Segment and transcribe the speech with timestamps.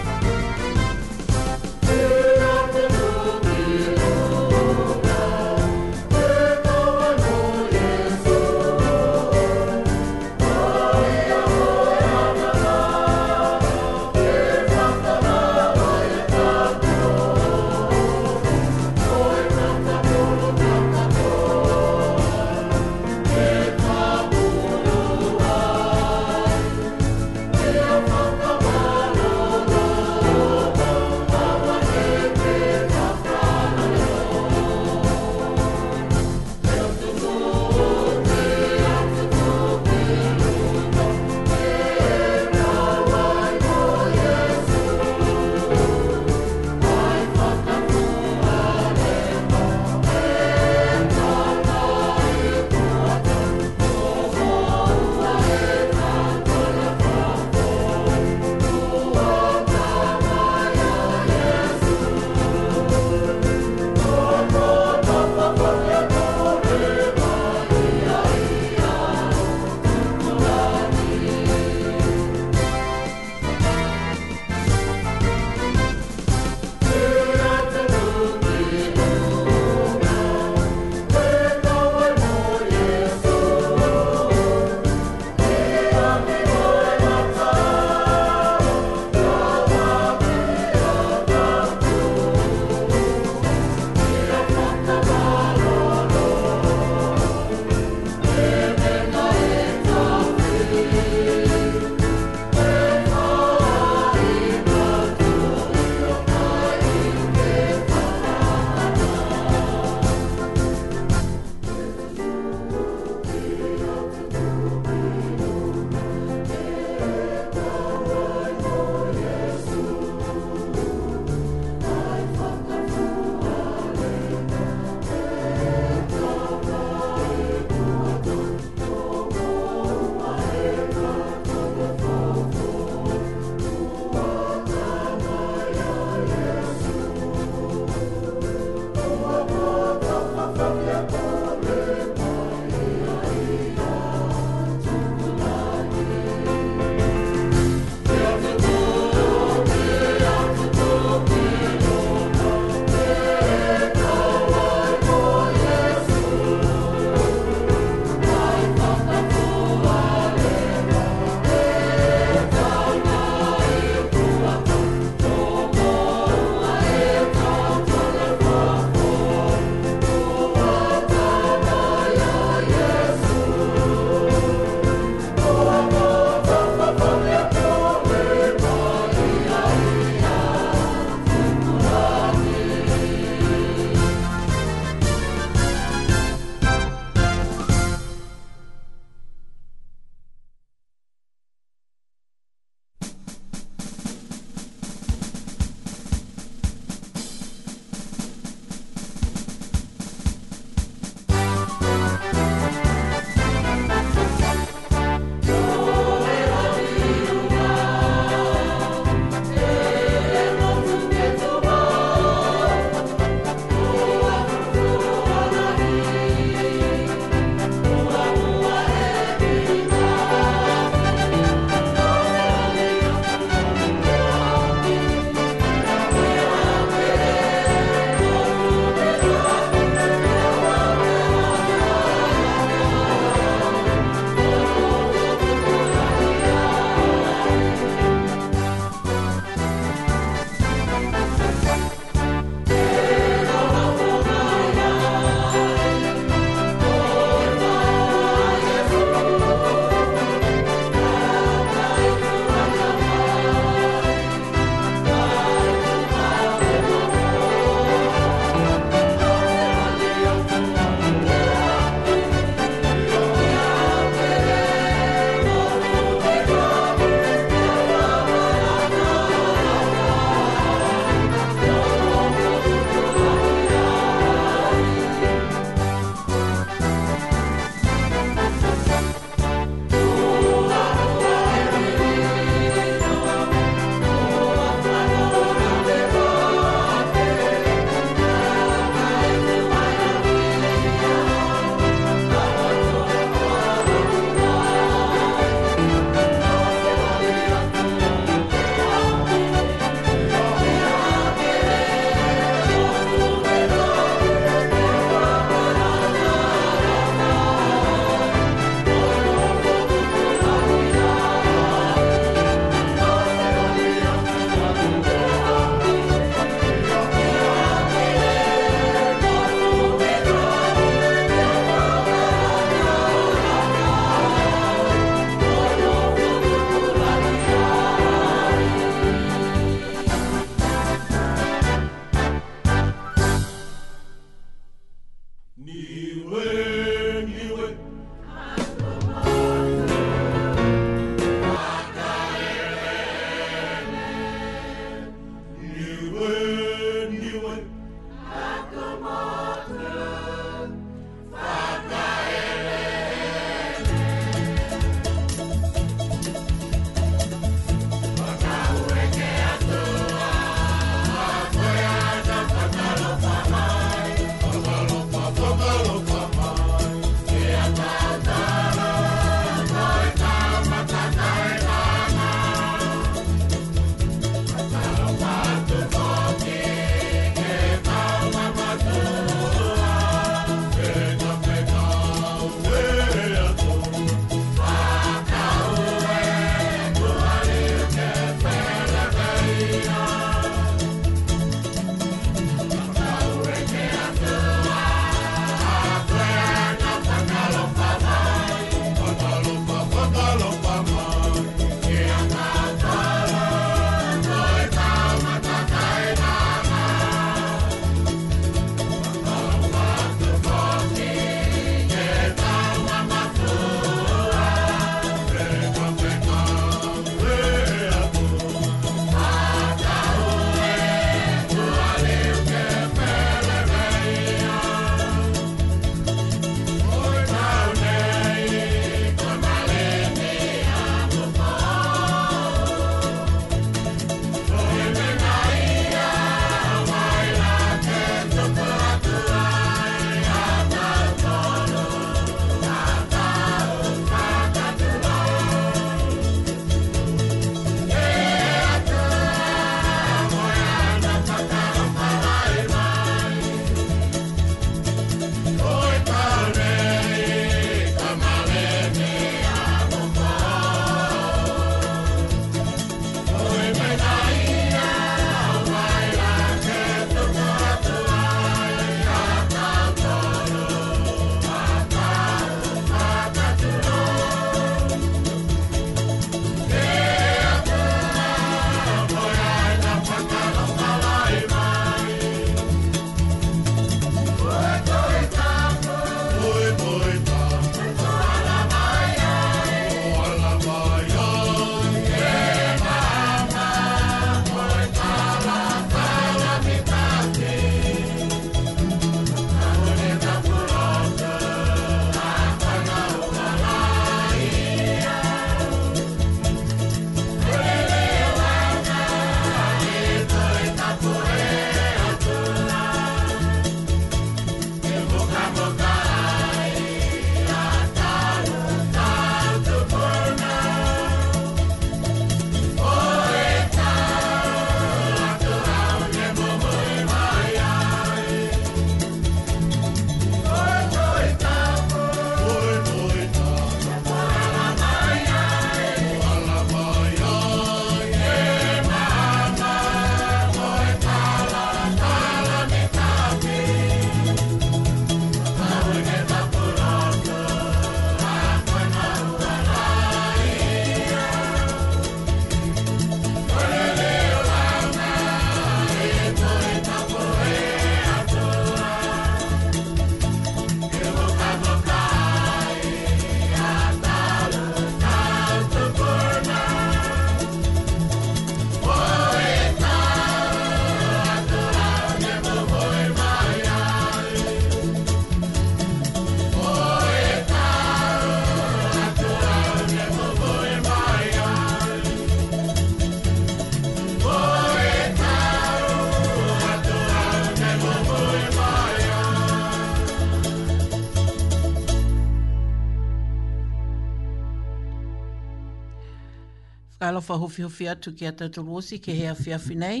[597.28, 598.62] whahofi hofi atu ki to tatu
[599.04, 600.00] ke he awhi awhi nei.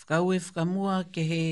[0.00, 1.42] Whakaue whakamua ke he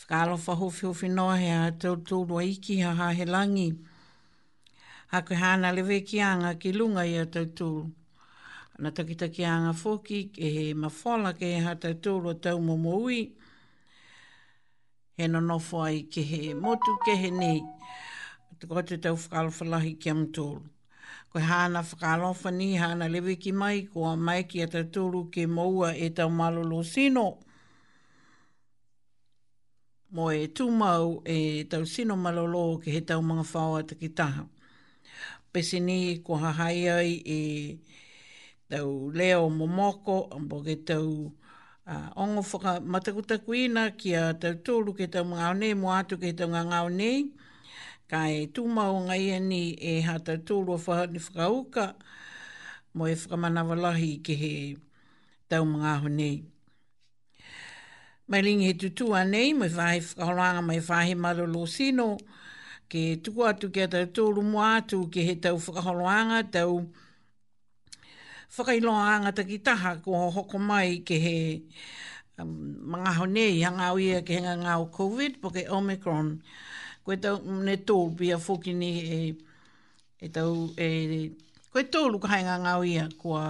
[0.00, 3.24] whakalo whahofi hofi noa he a tau tūrua iki ha ha he
[5.12, 7.88] Ha koe hana lewe ki anga ki lunga i a tau
[8.78, 12.96] Na takita ki anga whoki ke he mawhala ke he ha tau tūrua tau momo
[13.04, 13.32] ui.
[15.16, 17.60] He no nofo ai ke he motu ke he nei.
[18.58, 20.26] Tukote tau whakalo whalahi ki am
[21.34, 25.90] koe hana whakalofa ni hana lewe ki mai koa mai ki a tatoru ke maua
[25.98, 27.24] e tau malolo sino.
[30.14, 34.46] Mo e tūmau e tau sino malolo ke he tau mga whaua takitaha.
[35.52, 37.40] Pese ni ko hahai ai e
[38.70, 41.32] tau leo momoko ambo ke tau
[41.86, 46.30] uh, ongo whaka matakutakuina ki a tau tūru ke tau mga aonei, mo atu ke
[46.32, 47.18] tau ngā aonei
[48.14, 48.62] ka e tū
[49.08, 51.84] ngai ni e hata tūru a ni whakauka
[52.96, 54.52] mo e whakamanawalahi ke he
[55.50, 56.34] tau mga honi.
[58.28, 62.08] Mai ringi he tutu a nei, mai e whahe whakaranga, mai e whahe marolo sino,
[62.90, 66.72] ke tuku atu ke atu tūru mo atu ke he tau whakaranga, tau
[68.54, 71.36] whakailoanga taki taha ko hoko mai ke he
[72.38, 75.74] um, mga honi, hanga uia ke henga ngā COVID, po ke Omicron.
[75.82, 76.30] Omicron
[77.04, 79.16] koe tau ne tōlu pia whoki ni e,
[80.24, 80.88] e tau e,
[81.72, 83.42] koe tōlu ka hainga ngau ia kua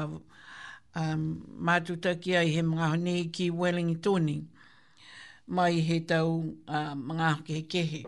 [0.99, 1.23] um,
[1.69, 4.37] mātutaki ai he mga honi ki Wellington tōni
[5.47, 6.33] mai he tau
[6.67, 8.03] uh, mga hake kehe.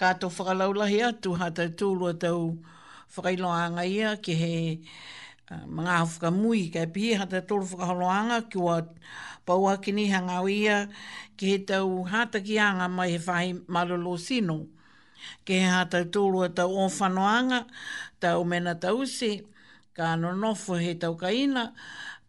[0.00, 2.54] Ka tō whakalaulahi atu hata tōlu a tau
[3.16, 4.52] whakailoanga ia ki he
[5.66, 8.80] mga hawhuka mui, kai e pihi hata tolu whakaholoanga ki wa
[9.44, 10.88] paua ki ni hanga ia
[11.36, 14.68] ki he tau hataki anga mai he whahi malolo sino.
[15.44, 17.66] Ke he hata tolu a tau onwhanoanga,
[18.22, 19.42] tau mena tause,
[19.94, 21.72] ka anu nofo he tau kaina,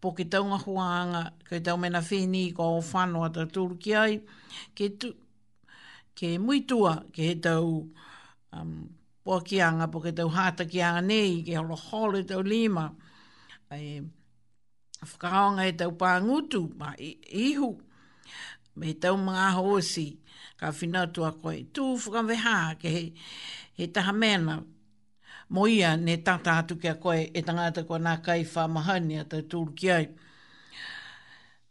[0.04, 3.92] po ki tau ngā huanga, ki tau mena whini i kua whanua ta tūru ki
[3.96, 4.20] ai,
[4.76, 5.14] ke, tu,
[6.18, 7.88] ke mui tua, ke he tau
[8.52, 8.76] um,
[9.24, 12.92] po ki anga, po ki tau hata ki anga nei, ke holo holo tau lima,
[13.78, 14.02] e
[15.08, 17.16] whakaonga e tau pāngutu, ma i,
[17.50, 17.70] ihu,
[18.80, 20.06] me tau mga hōsi,
[20.60, 23.04] ka whinau tua koe, tū whakamweha, ke he,
[23.74, 24.64] he taha mena,
[25.50, 29.50] mo ia ne tata atu kia koe e tangata ko nā kai whamahani ata tau
[29.52, 30.08] tūru ki ai.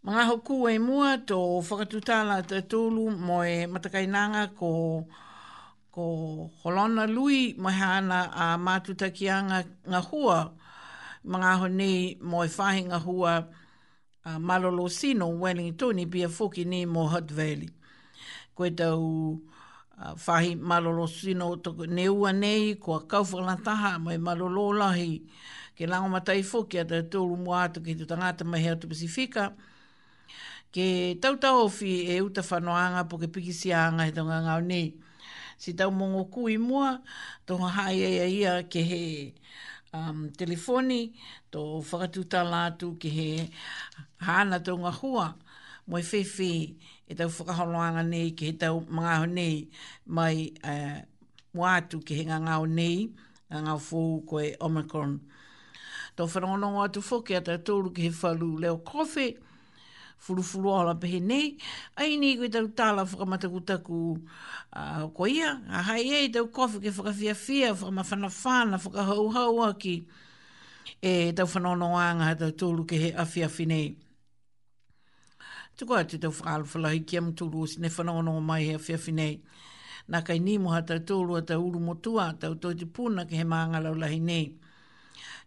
[0.05, 1.39] Mga hoku e mua tō
[1.69, 4.73] whakatutala tau tūru mo e matakainanga ko
[5.93, 6.05] ko
[6.63, 9.59] holona lui mai hana a mātutakianga
[9.93, 10.62] ngā hua ngā
[11.25, 13.47] mga honi mo e whahinga hua
[14.27, 17.71] uh, malolo sino Wellington ni bia fuki ni mo Hutt Valley.
[18.55, 19.39] Koe tau
[20.03, 25.23] uh, whahi malolo sino toko ne ua nei kua kauwhala taha mai malolo lahi
[25.79, 29.55] ke lango matai fuki ata tūru mua atu ki tu tangata mai hea tu Pasifika.
[30.75, 34.99] Ke tau tau fi e uta whanoanga po ke pikisi anga he tonga ngau nei.
[35.59, 36.99] Si tau mongo kui mua,
[37.47, 39.03] tonga hae ia ia ke he
[39.93, 41.01] um, telefoni
[41.53, 43.29] tō whakatuta lātu ki he
[44.27, 45.27] hāna tō ngā hua
[45.93, 46.49] moi whewhi
[47.11, 49.67] e tau whakaholoanga nei ki he tau mga nei
[50.19, 51.03] mai uh, eh,
[51.55, 52.97] muatu ki he ngā ngāo nei
[53.51, 55.19] ngā ngāo fōu koe Omicron.
[56.17, 59.33] Tō whanongo atu whoki a tau tōru ki he whalu leo kofi
[60.23, 61.49] furufuru ala pe nei.
[61.99, 63.97] Ai ni koe tau tala whakamata ku taku
[64.79, 65.51] uh, ko ia.
[65.69, 69.97] A hai ei tau kofi ke whakawhia whia, whakamawhana whana, whakahau hau aki.
[71.07, 73.87] E tau whanono anga tau tōlu ke he awhia whi nei.
[75.77, 79.13] Tuko atu tau whakalu whalahi ki am tūlu o sine whanono mai he awhia whi
[79.19, 79.35] nei.
[80.11, 83.35] Nā kai ni moha tau tōlu a tau uru motua, tau tau te puna ke
[83.41, 84.45] he maanga laulahi nei.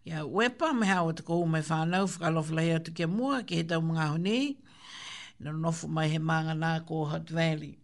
[0.05, 4.11] Ia wepa me hawa tuko me whanau, whakalofla hea tuke mua ke he tau mga
[4.13, 4.39] honi
[5.39, 7.77] na nofu mai he maanga nā ko Hutt Valley.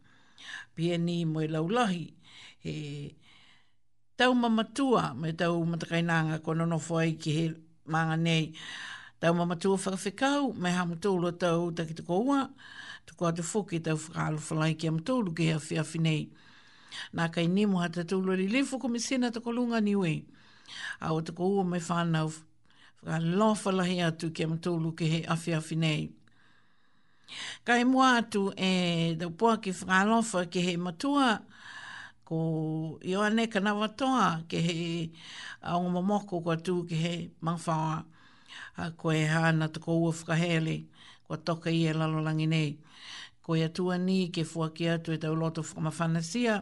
[0.75, 2.13] Pia ni moe laulahi,
[2.59, 3.15] he
[4.17, 7.47] tau mamatua me tau matakainanga ko nono fwai ki he
[7.87, 8.53] maanga nei.
[9.21, 12.49] Tau mamatua whakawhikau me hamatolo tau takitakoua,
[13.05, 16.29] tuko atu fuki tau whakalo falai ki hamatolo ki hea whiawhi nei.
[17.15, 20.23] Nā kai nimo hata tūlo li lefu kumi sena tako lunga ni ue.
[20.99, 22.31] A o tako ua mai whānau,
[23.05, 26.09] whakalo falahi atu ki hamatolo ki hea whiawhi nei.
[27.65, 31.41] Kai mua atu e da pua ki whakalofa ki he matua
[32.25, 32.37] ko
[33.05, 35.11] Ioane Kanawatoa ki he
[35.63, 38.05] aonga mamoko kua tū ki he mawhawa
[38.77, 40.77] a koe hana te kou a whakahele
[41.23, 42.79] kua toka i e lalolangi nei.
[43.43, 46.61] Ko ia tua ni ke fua ki atu e tau loto whamawhanasia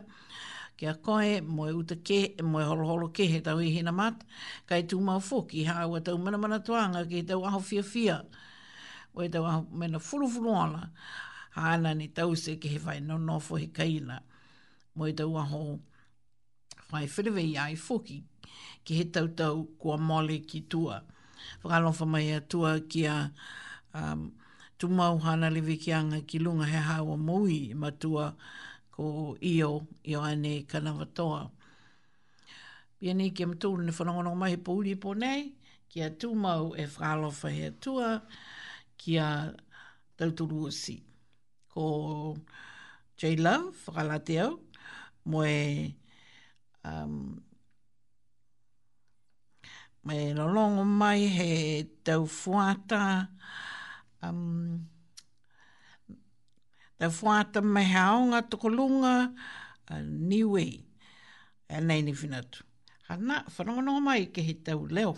[0.78, 3.70] ki a koe mo e uta ke e mo e holoholo ke he tau i
[3.76, 4.22] hina mat
[4.70, 7.84] kai tū mau fuki hawa tau manamana tuanga ki tau aho fia.
[7.84, 8.18] fia
[9.20, 10.28] o e te waha mena fulu
[10.64, 10.92] ana,
[11.52, 14.20] hana ni tau se ke he whai no nofo he kaina,
[14.96, 15.58] mo e te waha
[16.92, 18.24] whai whiriwe i ai foki,
[18.86, 21.04] ki he tau tau kua mole ki tua.
[21.64, 23.32] Whakalofa mai tua ki a
[23.94, 24.32] um,
[24.78, 28.36] tumau hana lewe ki anga ki lunga he hawa mui matua
[28.92, 31.50] ko io i o ane kanavatoa.
[33.00, 35.56] Pia ni ke mtu ni whanongono mai he pouri e po nei,
[35.90, 38.22] kia a tumau e whakalofa he tua,
[39.02, 39.28] kia
[40.20, 40.96] tauturu si.
[41.72, 42.36] Ko
[43.20, 44.56] J-Love, whakalate au,
[45.32, 45.50] moe
[46.88, 47.16] um,
[50.08, 51.50] me rolongo mai he
[52.08, 53.02] tau fuata
[54.26, 54.50] um,
[57.00, 59.14] tau fuata me haonga tukolunga
[59.92, 60.66] uh, niwi
[61.68, 62.60] e nei ni finatu.
[63.12, 65.16] Hana, whanongono mai ke he tau leo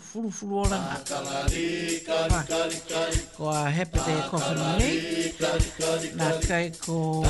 [0.64, 1.00] ranga.
[3.36, 3.70] Ko a
[6.16, 7.24] nā kai ko...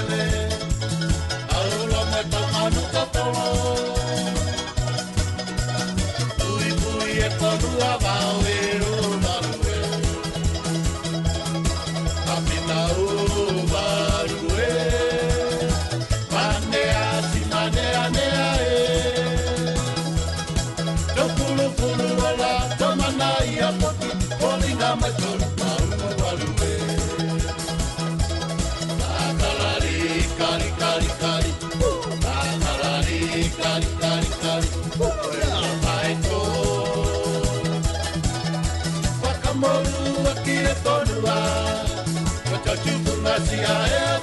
[43.39, 44.14] democracia.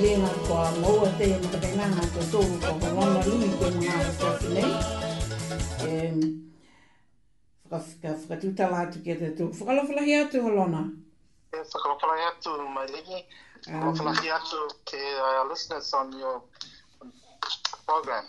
[0.00, 3.64] lela ko a loa te e mga penanga ko tōru ko ko ngonga lumi ko
[3.76, 4.72] mga ko ki nei.
[7.68, 9.44] Whakafika, whakatuta la atu kia te tō.
[9.58, 10.80] Whakalawhalahi atu holona.
[11.52, 13.20] E, whakalawhalahi atu maringi.
[13.68, 16.40] Whakalawhalahi atu ke uh, our listeners on your
[17.86, 18.24] program.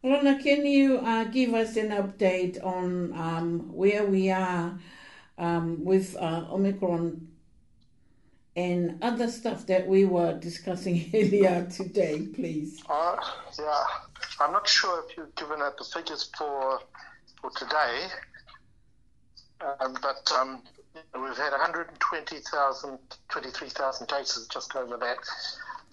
[0.03, 4.79] Lorna, can you uh, give us an update on um, where we are
[5.38, 7.27] um, with uh, Omicron
[8.55, 12.83] and other stuff that we were discussing earlier today, please?
[12.87, 13.16] Uh,
[13.59, 13.85] yeah,
[14.40, 16.81] I'm not sure if you've given out the figures for,
[17.40, 18.09] for today.
[19.79, 20.61] Um, but um,
[21.14, 25.18] we've had 120,000, 23,000 cases just over that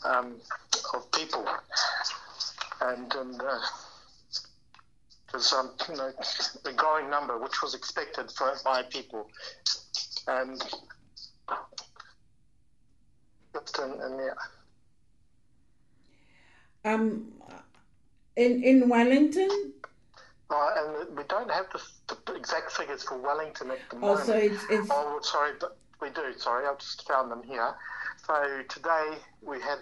[0.06, 0.36] um,
[0.94, 1.46] of people.
[2.82, 3.60] And, and um, uh,
[5.32, 6.12] there's um, you know,
[6.66, 9.30] a growing number, which was expected for, by people.
[10.28, 10.62] And,
[16.86, 17.34] Um,
[18.38, 19.74] in in Wellington.
[20.50, 24.26] Uh, and we don't have the the exact figures for Wellington at the oh, moment.
[24.26, 24.88] So it's, it's...
[24.90, 25.52] Oh, sorry,
[26.02, 26.22] we do.
[26.38, 27.74] Sorry, I've just found them here.
[28.26, 29.14] So today
[29.46, 29.80] we had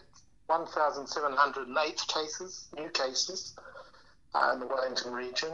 [0.47, 3.53] 1,708 cases, new cases,
[4.33, 5.51] uh, in the Wellington region.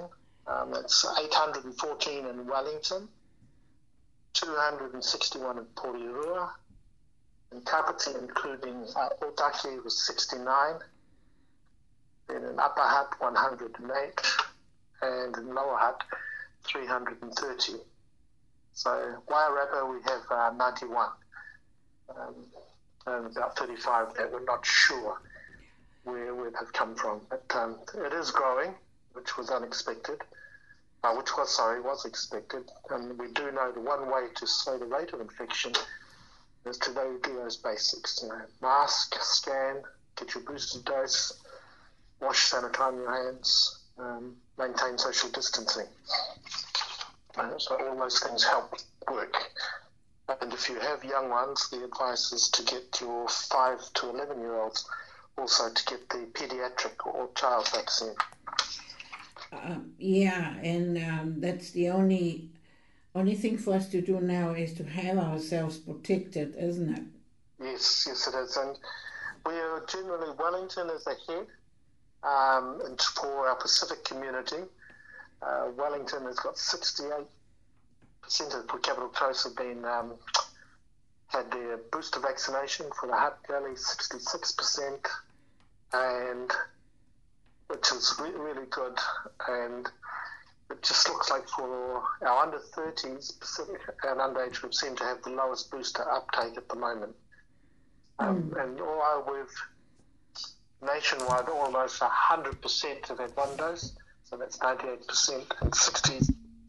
[0.47, 3.07] Um, that's 814 in Wellington,
[4.34, 6.49] 261 in Porirua,
[7.51, 10.45] and Kapiti, including uh, Otaki, was 69,
[12.27, 14.21] then in Upper Hutt, 108,
[15.03, 16.01] and in Lower Hutt,
[16.63, 17.74] 330.
[18.74, 18.89] So
[19.28, 21.10] Wairapa, we have uh, 91,
[22.15, 22.36] um,
[23.08, 25.21] and about 35 that we're not sure
[26.04, 27.21] where, we they've come from.
[27.30, 28.74] But um, it is growing,
[29.13, 30.21] which was unexpected,
[31.04, 32.69] uh, which was, sorry, was expected.
[32.89, 35.74] And we do know the one way to slow the rate of infection
[36.65, 39.78] is to do those basics, you know, mask, scan,
[40.15, 41.34] get your booster dose,
[42.21, 45.86] wash, sanitize your hands, um, maintain social distancing.
[47.38, 48.74] Uh, so all those things help
[49.12, 49.36] work.
[50.42, 54.40] And if you have young ones, the advice is to get your 5 to 11
[54.40, 54.88] year olds
[55.38, 58.14] also to get the pediatric or child vaccine.
[59.52, 62.50] Uh, yeah, and um, that's the only
[63.16, 67.04] only thing for us to do now is to have ourselves protected, isn't it?
[67.62, 68.56] Yes, yes, it is.
[68.56, 68.78] And
[69.45, 71.47] we are generally, Wellington is ahead
[72.24, 74.61] um, and for our Pacific community,
[75.41, 77.26] uh, Wellington has got 68%
[78.57, 80.13] of per capita dose have been um,
[81.28, 84.99] had their booster vaccination for the Hutt Valley, 66%,
[85.93, 86.51] and
[87.67, 88.97] which is re- really good.
[89.47, 89.88] And
[90.69, 95.22] it just looks like for our under 30s Pacific and underage group seem to have
[95.24, 97.15] the lowest booster uptake at the moment.
[98.19, 98.63] Um, mm.
[98.63, 99.47] And all we've
[100.86, 106.19] nationwide almost 100% have had one dose, so that's 98%, and 60,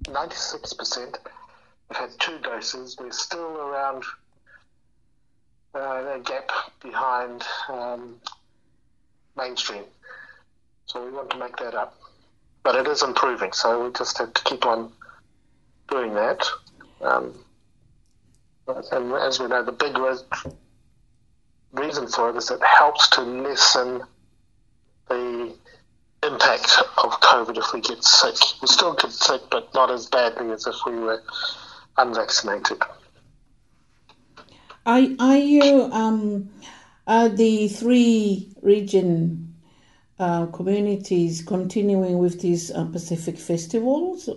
[0.04, 1.18] 96%
[1.90, 2.96] have had two doses.
[3.00, 4.04] We're still around
[5.74, 6.50] uh, a gap
[6.82, 8.16] behind um,
[9.36, 9.84] mainstream,
[10.86, 11.96] so we want to make that up.
[12.64, 14.92] But it is improving, so we just have to keep on
[15.90, 16.46] doing that.
[17.00, 17.34] Um,
[18.92, 20.46] and as we know, the big risk
[21.72, 24.02] reason for it is it helps to lessen
[25.08, 25.54] the
[26.22, 28.36] impact of COVID if we get sick.
[28.60, 31.22] We still get sick, but not as badly as if we were
[31.96, 32.78] unvaccinated.
[34.84, 36.50] Are, are you um,
[37.06, 39.54] are the three region
[40.18, 44.28] uh, communities continuing with these uh, Pacific festivals?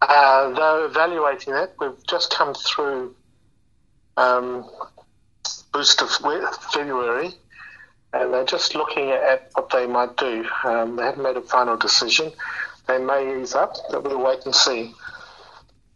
[0.00, 1.74] Uh, they're evaluating it.
[1.80, 3.14] We've just come through
[4.16, 4.68] um,
[5.72, 6.10] boost of
[6.72, 7.34] February,
[8.12, 10.46] and they're just looking at what they might do.
[10.64, 12.32] Um, they haven't made a final decision.
[12.86, 14.94] They may ease up, but we'll wait and see.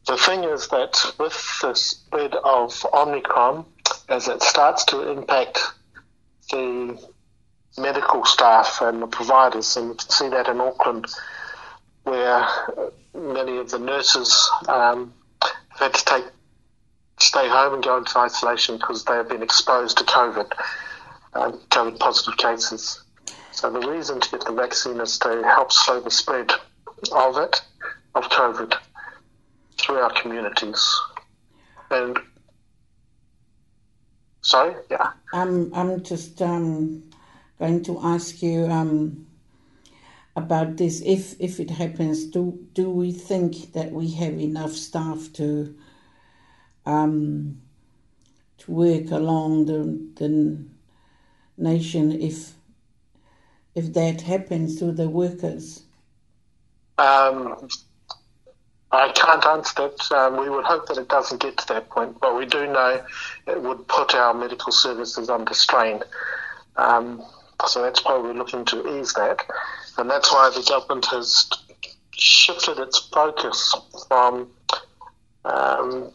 [0.06, 3.64] The thing is that with the spread of Omicron,
[4.08, 5.60] as it starts to impact
[6.50, 6.98] the
[7.78, 11.06] medical staff and the providers, and you can see that in Auckland,
[12.02, 16.24] where uh, many of the nurses um, have had to take
[17.22, 20.50] stay home and go into isolation because they have been exposed to COVID,
[21.34, 23.02] um, COVID positive cases.
[23.52, 26.52] So the reason to get the vaccine is to help slow the spread
[27.12, 27.62] of it,
[28.14, 28.74] of COVID,
[29.78, 30.98] through our communities.
[31.90, 32.18] And
[34.40, 35.12] sorry, yeah.
[35.32, 37.02] I'm um, I'm just um,
[37.58, 39.26] going to ask you um,
[40.34, 41.02] about this.
[41.04, 45.76] If if it happens, do do we think that we have enough staff to
[46.86, 47.60] um,
[48.58, 50.58] to work along the, the
[51.56, 52.52] nation if
[53.74, 55.84] if that happens to the workers?
[56.98, 57.68] Um,
[58.90, 60.12] I can't answer that.
[60.12, 63.02] Um, we would hope that it doesn't get to that point, but we do know
[63.46, 66.02] it would put our medical services under strain.
[66.76, 67.22] Um,
[67.66, 69.40] so that's why we're looking to ease that.
[69.96, 71.48] And that's why the government has
[72.10, 73.74] shifted its focus
[74.10, 74.50] from
[75.46, 76.12] um,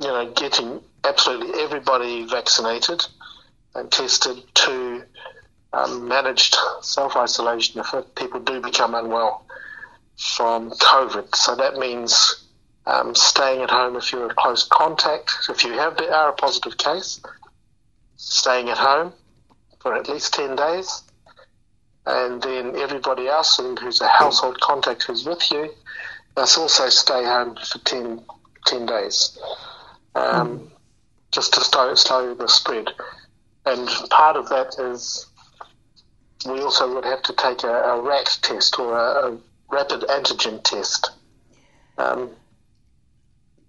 [0.00, 3.04] you know, getting absolutely everybody vaccinated
[3.74, 5.02] and tested to
[5.72, 9.44] um, managed self isolation if people do become unwell
[10.16, 11.34] from COVID.
[11.34, 12.44] So that means
[12.86, 16.32] um, staying at home if you're a close contact, if you have the, are a
[16.32, 17.20] positive case,
[18.16, 19.12] staying at home
[19.80, 21.02] for at least 10 days.
[22.06, 25.70] And then everybody else who's a household contact who's with you
[26.36, 28.22] must also stay home for 10,
[28.66, 29.36] 10 days
[30.18, 30.70] um,
[31.32, 32.88] just to slow, slow the spread.
[33.66, 35.26] And part of that is
[36.46, 39.38] we also would have to take a, a rat test or a, a
[39.70, 41.10] rapid antigen test.
[41.98, 42.30] Um,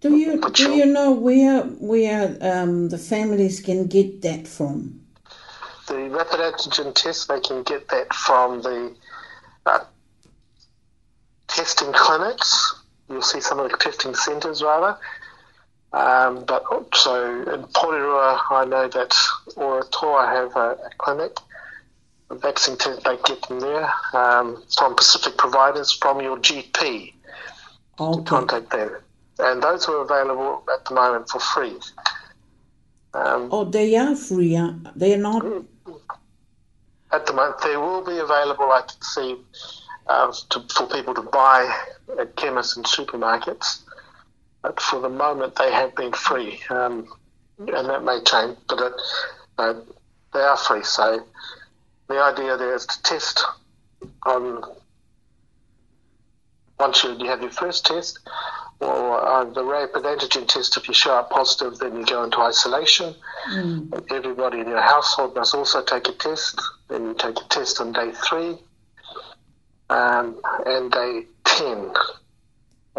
[0.01, 5.01] do you do you you know where where um, the families can get that from?
[5.87, 8.95] The rapid antigen test they can get that from the
[9.65, 9.79] uh,
[11.47, 12.75] testing clinics.
[13.09, 14.97] You'll see some of the testing centres rather.
[15.91, 16.63] Um, but
[16.93, 19.09] so in Porirua, I know that
[19.57, 21.35] Oratoa have a, a clinic.
[22.29, 27.13] The vaccine they get them there um, from Pacific providers from your GP.
[27.99, 28.23] Okay.
[28.23, 28.91] Contact them,
[29.39, 31.73] and those are available at the moment for free.
[33.15, 34.53] Um, oh, they are free.
[34.53, 34.73] Huh?
[34.95, 35.41] They are not.
[35.41, 35.65] Mm.
[37.11, 38.65] At the moment, they will be available.
[38.71, 39.35] I can see
[40.05, 41.75] uh, to, for people to buy
[42.19, 43.79] at chemists and supermarkets.
[44.61, 47.03] But for the moment, they have been free, um,
[47.59, 47.69] mm-hmm.
[47.73, 48.57] and that may change.
[48.67, 48.93] But it,
[49.57, 49.73] uh,
[50.33, 51.23] they are free, so
[52.07, 53.43] the idea there is to test
[54.23, 54.63] on
[56.79, 58.19] once you, have your first test
[58.79, 62.39] or uh, the rapid antigen test, if you show up positive, then you go into
[62.39, 63.13] isolation.
[63.49, 64.05] Mm.
[64.09, 66.61] Everybody in your household must also take a test.
[66.87, 68.57] Then you take a test on day three
[69.89, 71.91] um, and day 10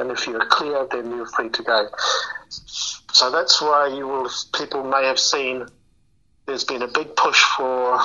[0.01, 1.89] and if you're clear, then you're free to go.
[2.49, 5.67] So that's why you will people may have seen
[6.47, 8.01] there's been a big push for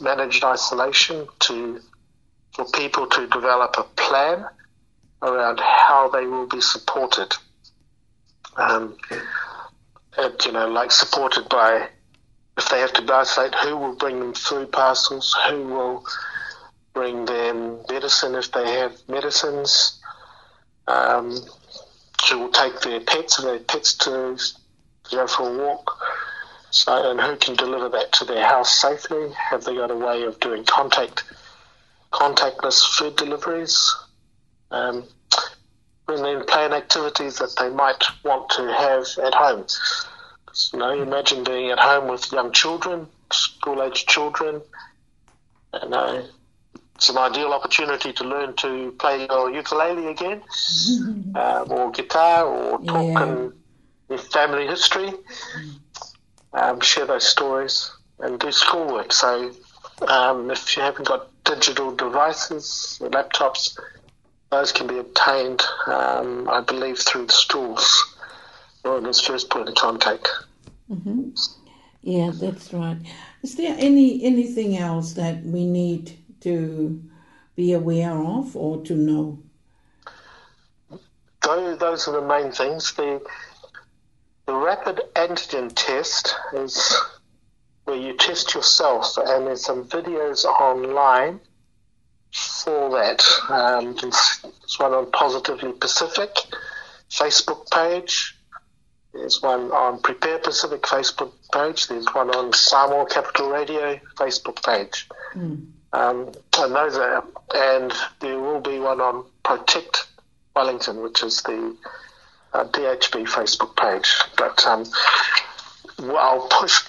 [0.00, 1.78] managed isolation to
[2.54, 4.44] for people to develop a plan
[5.22, 7.32] around how they will be supported.
[8.56, 8.96] Um,
[10.18, 11.88] and, you know, like supported by
[12.56, 16.04] if they have to isolate, who will bring them food parcels, who will
[16.94, 20.00] bring them medicine if they have medicines,
[20.88, 21.36] um,
[22.22, 24.38] she will take their pets and their pets to
[25.10, 25.98] go for a walk.
[26.70, 29.30] So, and who can deliver that to their house safely?
[29.32, 31.24] Have they got a way of doing contact,
[32.12, 33.94] contactless food deliveries?
[34.70, 35.04] Um,
[36.08, 39.64] and then plan activities that they might want to have at home.
[40.52, 44.60] So, you know, imagine being at home with young children, school-aged children.
[45.82, 46.24] You know,
[46.96, 50.40] it's an ideal opportunity to learn to play your ukulele again,
[51.34, 53.22] um, or guitar, or talk yeah.
[53.22, 53.52] and
[54.08, 55.12] your family history,
[56.54, 57.90] um, share those stories,
[58.20, 59.12] and do schoolwork.
[59.12, 59.52] So,
[60.08, 63.78] um, if you haven't got digital devices, laptops,
[64.50, 68.14] those can be obtained, um, I believe, through the schools
[68.86, 70.28] or in this first point of contact.
[70.90, 71.30] Mm-hmm.
[72.00, 72.96] Yeah, that's right.
[73.42, 76.16] Is there any anything else that we need?
[76.40, 77.02] to
[77.54, 79.38] be aware of or to know?
[81.42, 82.92] Those are the main things.
[82.94, 83.22] The,
[84.46, 86.96] the rapid antigen test is
[87.84, 91.40] where you test yourself, and there's some videos online
[92.32, 93.24] for that.
[93.48, 94.44] Um, there's
[94.78, 96.30] one on Positively Pacific
[97.10, 98.36] Facebook page.
[99.14, 101.86] There's one on Prepare Pacific Facebook page.
[101.86, 105.08] There's one on Samoa Capital Radio Facebook page.
[105.34, 105.66] Mm.
[105.96, 107.24] Um, and those are,
[107.54, 107.90] and
[108.20, 110.06] there will be one on Protect
[110.54, 111.74] Wellington, which is the
[112.52, 114.12] uh, DHB Facebook page.
[114.36, 114.84] But um,
[116.14, 116.82] I'll push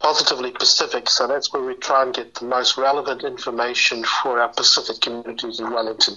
[0.00, 4.48] positively Pacific, so that's where we try and get the most relevant information for our
[4.50, 6.16] Pacific communities in Wellington.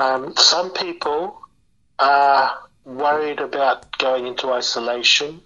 [0.00, 1.40] Um, some people
[1.98, 5.40] are worried about going into isolation,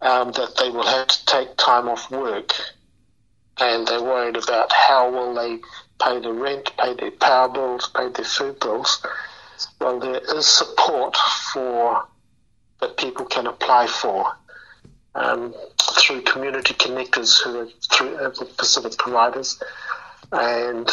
[0.00, 2.54] um, that they will have to take time off work
[3.60, 5.58] and they're worried about how will they
[6.00, 9.04] pay the rent, pay their power bills, pay their food bills.
[9.80, 11.16] Well, there is support
[11.52, 12.04] for
[12.80, 14.32] that people can apply for
[15.16, 15.52] um,
[15.98, 19.60] through community connectors who are through uh, Pacific providers
[20.30, 20.88] and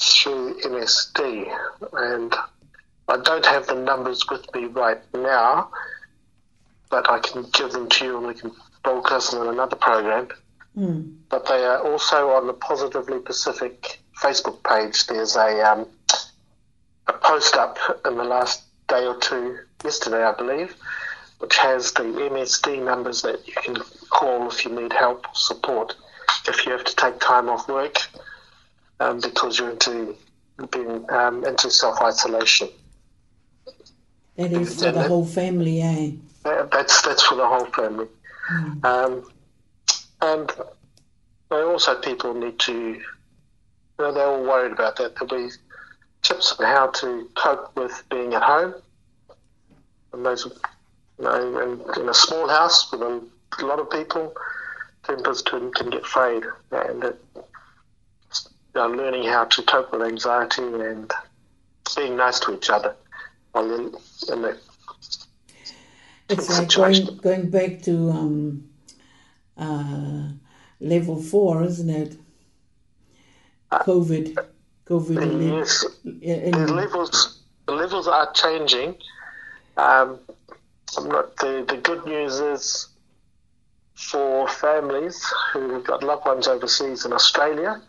[0.00, 1.56] through MSD.
[1.92, 2.34] And
[3.06, 5.70] I don't have the numbers with me right now,
[6.90, 8.50] but I can give them to you and we can
[8.82, 10.28] broadcast them in another program.
[10.74, 11.02] Hmm.
[11.28, 15.06] But they are also on the Positively Pacific Facebook page.
[15.06, 15.86] There's a um,
[17.06, 20.74] a post up in the last day or two, yesterday, I believe,
[21.38, 23.76] which has the MSD numbers that you can
[24.10, 25.94] call if you need help or support.
[26.48, 27.98] If you have to take time off work
[29.00, 30.16] um, because you're into
[30.72, 32.68] being um, into self isolation.
[34.36, 36.10] That is for and the that, whole family, eh?
[36.72, 38.08] that's that's for the whole family.
[38.50, 38.84] Mm.
[38.84, 39.24] Um,
[40.32, 40.56] and um,
[41.50, 43.02] they also people need to, you
[43.98, 45.14] know, they're all worried about that.
[45.16, 45.52] There'll be
[46.22, 48.74] tips on how to cope with being at home.
[50.14, 50.46] And those,
[51.18, 54.32] you know, in, in a small house with a lot of people,
[55.04, 56.44] tempers can, can get frayed.
[56.70, 57.44] And it, you
[58.74, 61.10] know, learning how to cope with anxiety and
[61.96, 62.96] being nice to each other
[63.52, 63.86] while in,
[64.32, 64.58] in the
[66.30, 68.64] it's like going, going back to um,
[69.56, 70.26] uh,
[70.80, 72.16] level four, isn't it?
[73.70, 74.36] COVID,
[74.86, 75.58] COVID.
[75.58, 78.94] Yes, the levels the levels are changing.
[79.76, 80.18] Um,
[81.02, 82.88] not, the the good news is
[83.94, 87.80] for families who've got loved ones overseas in Australia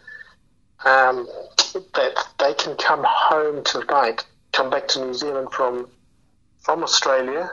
[0.85, 1.27] um,
[1.73, 5.87] that they can come home tonight, come back to New Zealand from
[6.61, 7.51] from Australia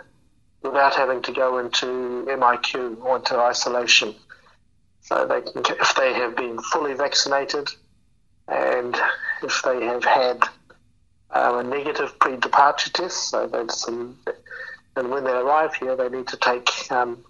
[0.62, 4.14] without having to go into MIQ or into isolation.
[5.02, 7.68] So they can, if they have been fully vaccinated
[8.48, 8.96] and
[9.42, 10.42] if they have had
[11.32, 14.16] um, a negative pre-departure test, so that's some,
[14.96, 17.24] and when they arrive here, they need to take um,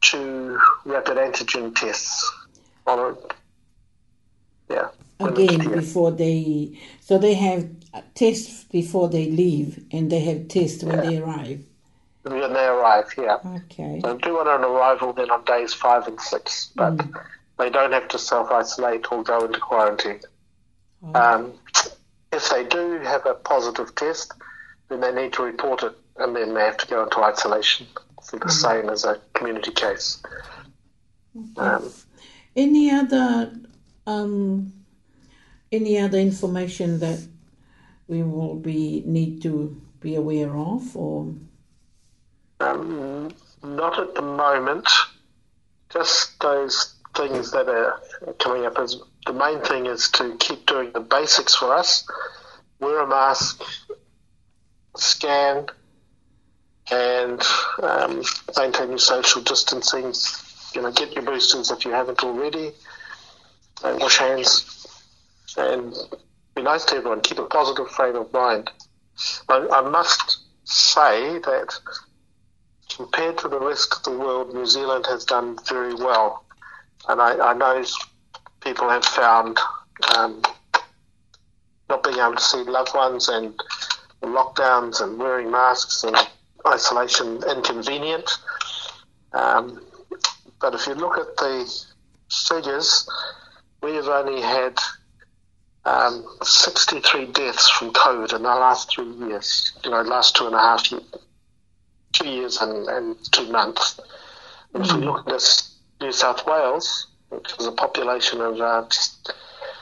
[0.00, 2.30] two rapid antigen tests
[2.86, 3.16] on
[4.70, 4.88] Yeah.
[5.20, 7.66] Again, before they, so they have
[8.14, 11.10] tests before they leave, and they have tests when yeah.
[11.10, 11.64] they arrive
[12.36, 13.38] when they arrive, yeah.
[13.44, 14.00] Okay.
[14.02, 17.20] So do it on arrival, then on days five and six, but mm.
[17.58, 20.20] they don't have to self isolate or go into quarantine.
[21.02, 21.14] Oh.
[21.20, 21.52] Um,
[22.32, 24.32] if they do have a positive test,
[24.88, 27.86] then they need to report it and then they have to go into isolation
[28.28, 28.50] for the mm.
[28.50, 30.22] same as a community case.
[31.56, 31.60] Okay.
[31.68, 31.90] Um,
[32.56, 33.52] any other
[34.06, 34.72] um,
[35.70, 37.24] any other information that
[38.08, 41.34] we will be need to be aware of or
[42.60, 43.30] um,
[43.62, 44.88] not at the moment.
[45.90, 48.00] Just those things that are
[48.38, 48.78] coming up.
[48.78, 48.96] As
[49.26, 52.06] the main thing is to keep doing the basics for us.
[52.80, 53.60] Wear a mask,
[54.96, 55.66] scan,
[56.90, 57.42] and
[57.82, 58.22] um,
[58.56, 60.12] maintain your social distancing.
[60.74, 62.70] You know, get your boosters if you haven't already.
[63.84, 64.86] And uh, wash hands,
[65.56, 65.94] and
[66.56, 67.20] be nice to everyone.
[67.20, 68.70] Keep a positive frame of mind.
[69.48, 71.72] I, I must say that
[72.98, 76.44] compared to the rest of the world, New Zealand has done very well.
[77.08, 77.84] And I, I know
[78.60, 79.56] people have found
[80.16, 80.42] um,
[81.88, 83.54] not being able to see loved ones and
[84.22, 86.16] lockdowns and wearing masks and
[86.66, 88.28] isolation inconvenient.
[89.32, 89.80] Um,
[90.60, 91.84] but if you look at the
[92.28, 93.08] figures,
[93.80, 94.76] we have only had
[95.84, 100.54] um, 63 deaths from COVID in the last three years, you know, last two and
[100.56, 101.04] a half years,
[102.18, 103.98] two years and, and two months.
[104.74, 105.04] if we hmm.
[105.04, 109.32] look at this New South Wales, which has a population of uh, just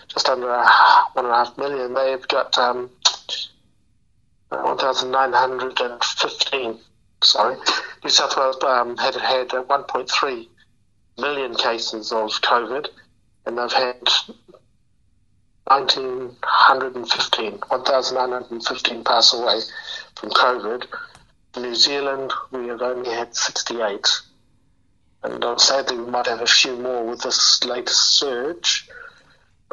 [0.09, 2.89] just under one and a half million, they've got um,
[4.49, 6.79] 1,915.
[7.23, 7.57] Sorry,
[8.05, 10.47] New South Wales um, had had 1.3
[11.19, 12.87] million cases of COVID,
[13.45, 13.97] and they've had
[15.67, 19.61] 1,915, 1,915 pass away
[20.17, 20.87] from COVID,
[21.59, 24.07] New Zealand, we have only had 68.
[25.23, 28.87] And uh, sadly, we might have a few more with this latest surge.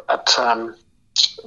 [0.06, 0.76] But um,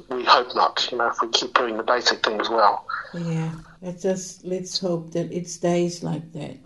[0.10, 2.86] we hope not, you know, if we keep doing the basic things well.
[3.14, 6.58] Yeah, let's just let's hope that it stays like that.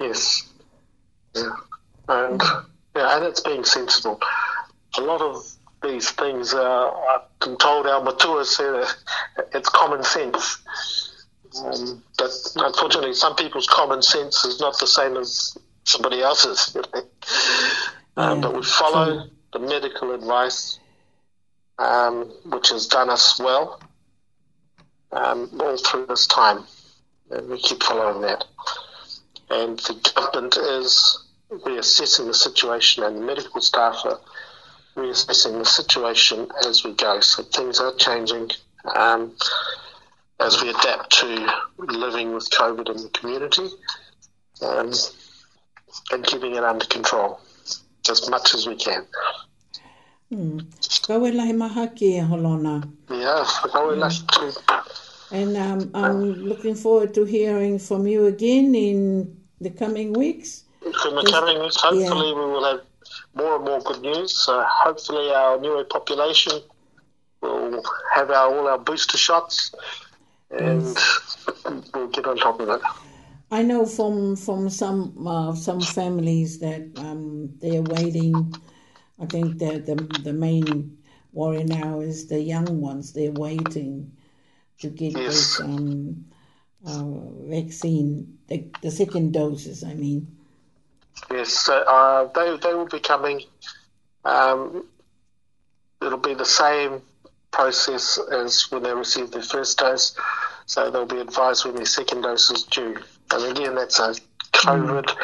[0.00, 0.48] Yes.
[1.34, 1.50] Yeah.
[2.08, 2.40] And
[2.96, 4.18] yeah, and it's being sensible.
[4.98, 5.46] A lot of
[5.82, 8.84] these things, uh, I've been told our matua say
[9.54, 10.62] it's common sense.
[11.58, 16.76] Um, but unfortunately, some people's common sense is not the same as somebody else's.
[18.16, 18.24] You know?
[18.26, 19.30] um, yeah, but we follow true.
[19.52, 20.78] the medical advice,
[21.78, 23.80] um, which has done us well
[25.12, 26.64] um, all through this time.
[27.30, 28.44] And we keep following that.
[29.50, 34.20] And the government is reassessing the situation, and the medical staff are
[34.96, 37.20] reassessing the situation as we go.
[37.20, 38.50] So things are changing.
[38.96, 39.32] Um,
[40.40, 41.26] as we adapt to
[42.06, 43.68] living with COVID in the community
[44.62, 44.90] um,
[46.12, 47.40] and keeping it under control
[48.08, 49.06] as much as we can.
[50.32, 50.66] Mm.
[53.24, 54.80] Yeah,
[55.38, 60.64] And um, I'm looking forward to hearing from you again in the coming weeks.
[60.86, 62.44] In the coming weeks, hopefully yeah.
[62.44, 62.80] we will have
[63.34, 64.38] more and more good news.
[64.44, 66.62] So hopefully our newer population
[67.42, 67.82] will
[68.14, 69.74] have our, all our booster shots
[70.50, 71.90] and mm.
[71.94, 72.80] we'll get on top of it.
[73.52, 78.52] I know from from some uh, some families that um, they're waiting.
[79.20, 80.98] I think that the the main
[81.32, 83.12] worry now is the young ones.
[83.12, 84.12] They're waiting
[84.80, 85.26] to get yes.
[85.26, 86.24] this um,
[86.86, 87.04] uh,
[87.50, 89.84] vaccine, the, the second doses.
[89.84, 90.36] I mean.
[91.30, 93.42] Yes, uh, they they will be coming.
[94.24, 94.86] Um,
[96.00, 97.02] it'll be the same
[97.50, 100.14] process as when they receive their first dose,
[100.66, 102.96] so they'll be advised when their second dose is due.
[103.32, 104.14] And again, that's a
[104.52, 105.16] COVID mm.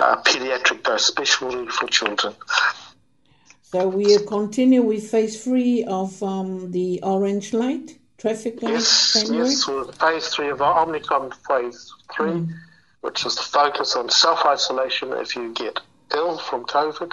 [0.00, 2.34] uh, pediatric dose, especially for children.
[3.62, 8.74] So we continue with phase three of um, the orange light traffic light.
[8.74, 12.52] Yes, yes, with phase three of our Omnicom phase three, mm.
[13.00, 15.80] which is the focus on self isolation if you get
[16.14, 17.12] ill from COVID,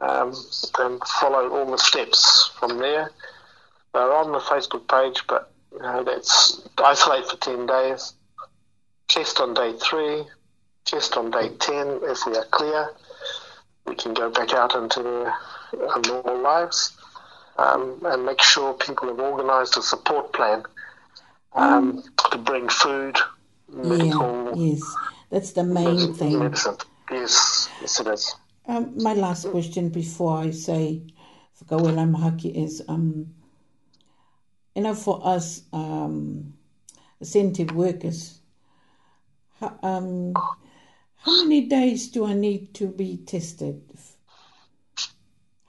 [0.00, 0.32] um,
[0.78, 3.10] and follow all the steps from there.
[3.96, 8.12] They're on the Facebook page, but you know, let's isolate for 10 days.
[9.08, 10.22] Test on day three,
[10.84, 12.00] test on day 10.
[12.02, 12.90] If we are clear,
[13.86, 15.32] we can go back out into our
[15.88, 16.94] uh, normal lives
[17.56, 20.64] um, and make sure people have organised a support plan
[21.54, 22.30] um, mm.
[22.32, 23.16] to bring food,
[23.72, 24.52] medical.
[24.58, 24.94] Yeah, yes,
[25.30, 26.40] that's the main medicine, thing.
[26.42, 26.68] Yes,
[27.10, 28.36] Yes, yes, it is.
[28.68, 31.00] Um, my last question before I say,
[31.64, 32.82] Whakawela Mahaki is.
[32.88, 33.28] Um,
[34.76, 36.52] you know, for us um,
[37.18, 38.38] incentive workers,
[39.58, 40.34] how, um,
[41.16, 43.80] how many days do I need to be tested?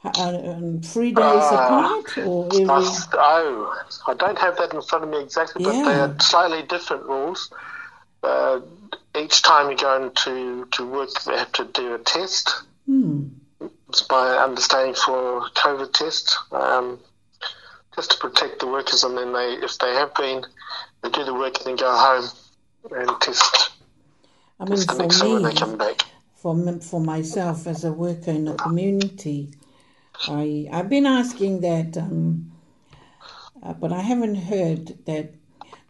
[0.04, 2.66] Uh, um, three days uh, apart, or every...
[2.70, 5.84] oh, I don't have that in front of me exactly, but yeah.
[5.86, 7.52] they are slightly different rules.
[8.24, 8.60] Uh,
[9.18, 12.64] each time you go into to work, they have to do a test.
[12.86, 13.28] Hmm.
[13.90, 16.38] It's my understanding for COVID test.
[16.52, 17.00] Um,
[17.98, 20.46] just to protect the workers, and then they, if they have been,
[21.02, 22.30] they do the work and then go home
[22.96, 23.72] and test.
[24.60, 26.04] I mean, test for me, when they come back.
[26.36, 29.50] For, for myself as a worker in the community,
[30.30, 32.52] I I've been asking that, um,
[33.64, 35.34] uh, but I haven't heard that.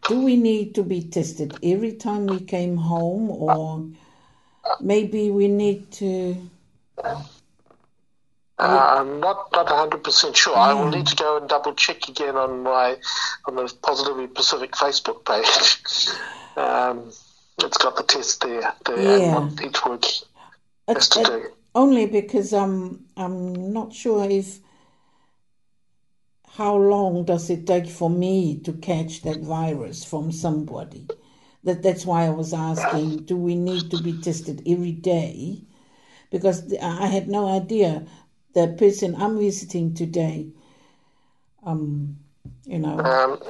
[0.08, 3.86] Do we need to be tested every time we came home, or
[4.80, 6.36] maybe we need to?
[8.60, 10.56] I'm not um, not hundred percent sure.
[10.56, 10.58] Mm.
[10.58, 12.96] I will need to go and double check again on my
[13.46, 16.08] on the Positively Pacific Facebook page.
[16.56, 17.12] um,
[17.62, 19.36] it's got the test there, there yeah.
[19.38, 20.04] and each work
[20.88, 21.50] has to do.
[21.74, 24.58] Only because I'm I'm not sure if
[26.54, 31.06] how long does it take for me to catch that virus from somebody.
[31.62, 35.62] That that's why I was asking: Do we need to be tested every day?
[36.32, 38.04] Because I had no idea
[38.66, 40.48] the person I'm visiting today?
[41.64, 42.16] Um,
[42.64, 42.98] you know.
[42.98, 43.40] Um,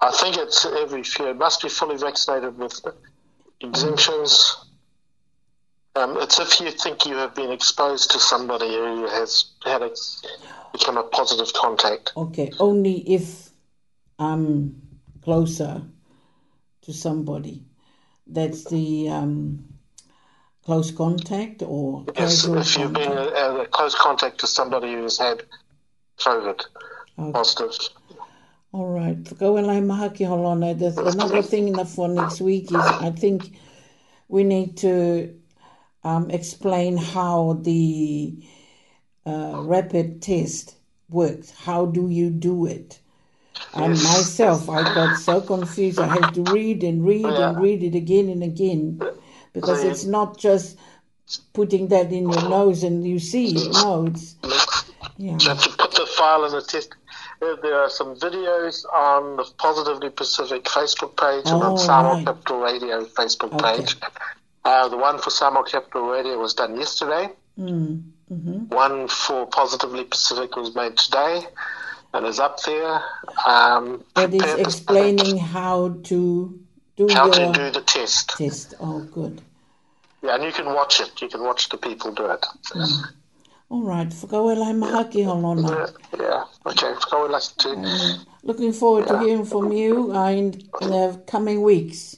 [0.00, 1.28] I think it's every few.
[1.28, 2.78] It must be fully vaccinated with
[3.60, 4.56] exemptions.
[5.96, 9.90] Um, it's if you think you have been exposed to somebody who has had a,
[10.72, 12.12] become a positive contact.
[12.16, 13.50] Okay, only if
[14.18, 14.78] I'm
[15.22, 15.82] closer
[16.82, 17.62] to somebody.
[18.26, 19.64] That's the um,
[20.64, 23.24] close contact or yes, if you've been a,
[23.60, 25.42] a, close contact to somebody who's had
[26.18, 26.60] COVID
[27.18, 27.32] okay.
[27.32, 27.76] positive.
[28.72, 29.22] All right.
[29.38, 30.72] Go mahaki holona.
[30.96, 33.56] another thing for next week is I think
[34.28, 35.34] we need to
[36.02, 38.42] um, explain how the
[39.26, 40.76] uh, rapid test
[41.10, 41.50] works.
[41.50, 42.98] How do you do it?
[43.74, 45.98] And myself, I got so confused.
[46.00, 47.50] I had to read and read yeah.
[47.50, 49.00] and read it again and again
[49.54, 50.78] because it's not just
[51.54, 53.72] putting that in your nose and you see it.
[53.72, 54.36] No, it's
[55.16, 55.38] yeah.
[55.38, 56.92] to put the file in a test,
[57.40, 62.14] there are some videos on the Positively Pacific Facebook page oh, and on oh, Samoa
[62.14, 62.24] right.
[62.26, 63.78] Capital Radio Facebook okay.
[63.82, 63.96] page.
[64.64, 67.28] Uh, the one for Samoa Capital Radio was done yesterday.
[67.58, 68.02] Mm.
[68.28, 71.42] hmm One for Positively Pacific was made today
[72.12, 73.00] and is up there.
[73.46, 76.60] Um, that is explaining how to
[76.96, 77.52] do how your...
[77.52, 78.30] to do the test.
[78.36, 78.74] Test.
[78.80, 79.42] Oh, good.
[80.22, 81.20] Yeah, and you can watch it.
[81.20, 82.44] You can watch the people do it.
[82.70, 83.02] Mm.
[83.70, 87.74] All right, whakawela he mahaki Yeah, okay, whakawela too.
[87.78, 89.12] Uh, looking forward yeah.
[89.12, 92.16] to hearing from you in, the coming weeks.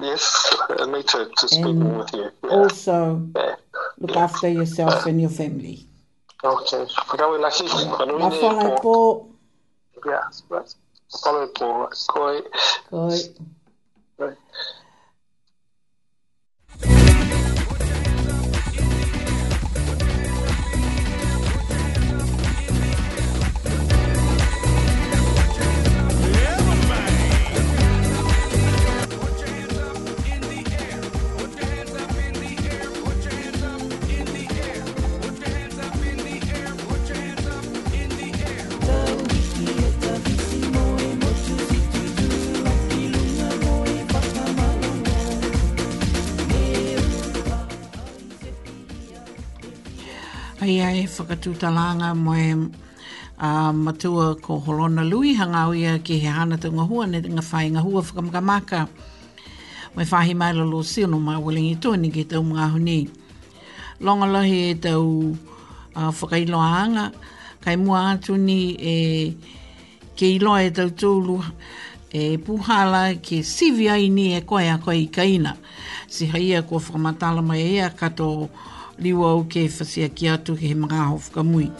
[0.00, 2.30] Yes, and me too, to speaking with you.
[2.44, 2.50] Yeah.
[2.50, 3.56] Also, yeah.
[3.98, 5.84] look after yourself and your family.
[6.42, 11.54] Okay, whakawela ki, anui ne Yeah, right.
[11.56, 12.40] koi.
[12.90, 13.18] Koi.
[14.16, 14.34] 对。
[50.64, 52.42] Pai ai, whakatūtalanga moe
[53.36, 57.44] a uh, matua ko Holona Lui, hangau ia ki he hana tunga hua, ne tunga
[57.44, 58.78] whai ngā hua whakamakamaka.
[59.94, 62.96] Moe whahi mai la lo si ono mai willingi tō ni ki tau mga huni.
[64.00, 67.10] Longa lohi e tau uh, whakailoanga,
[67.60, 68.96] kai mua atu ni e
[70.16, 71.42] ke iloa e tau tūlu
[72.08, 75.58] e puhala ke sivi ai ni e koe a koe i kaina.
[76.08, 80.66] Si haia ko whakamatala mai ea kato kato liwa o ke fasea ki atu ki
[80.68, 81.70] he mga hofuka mui.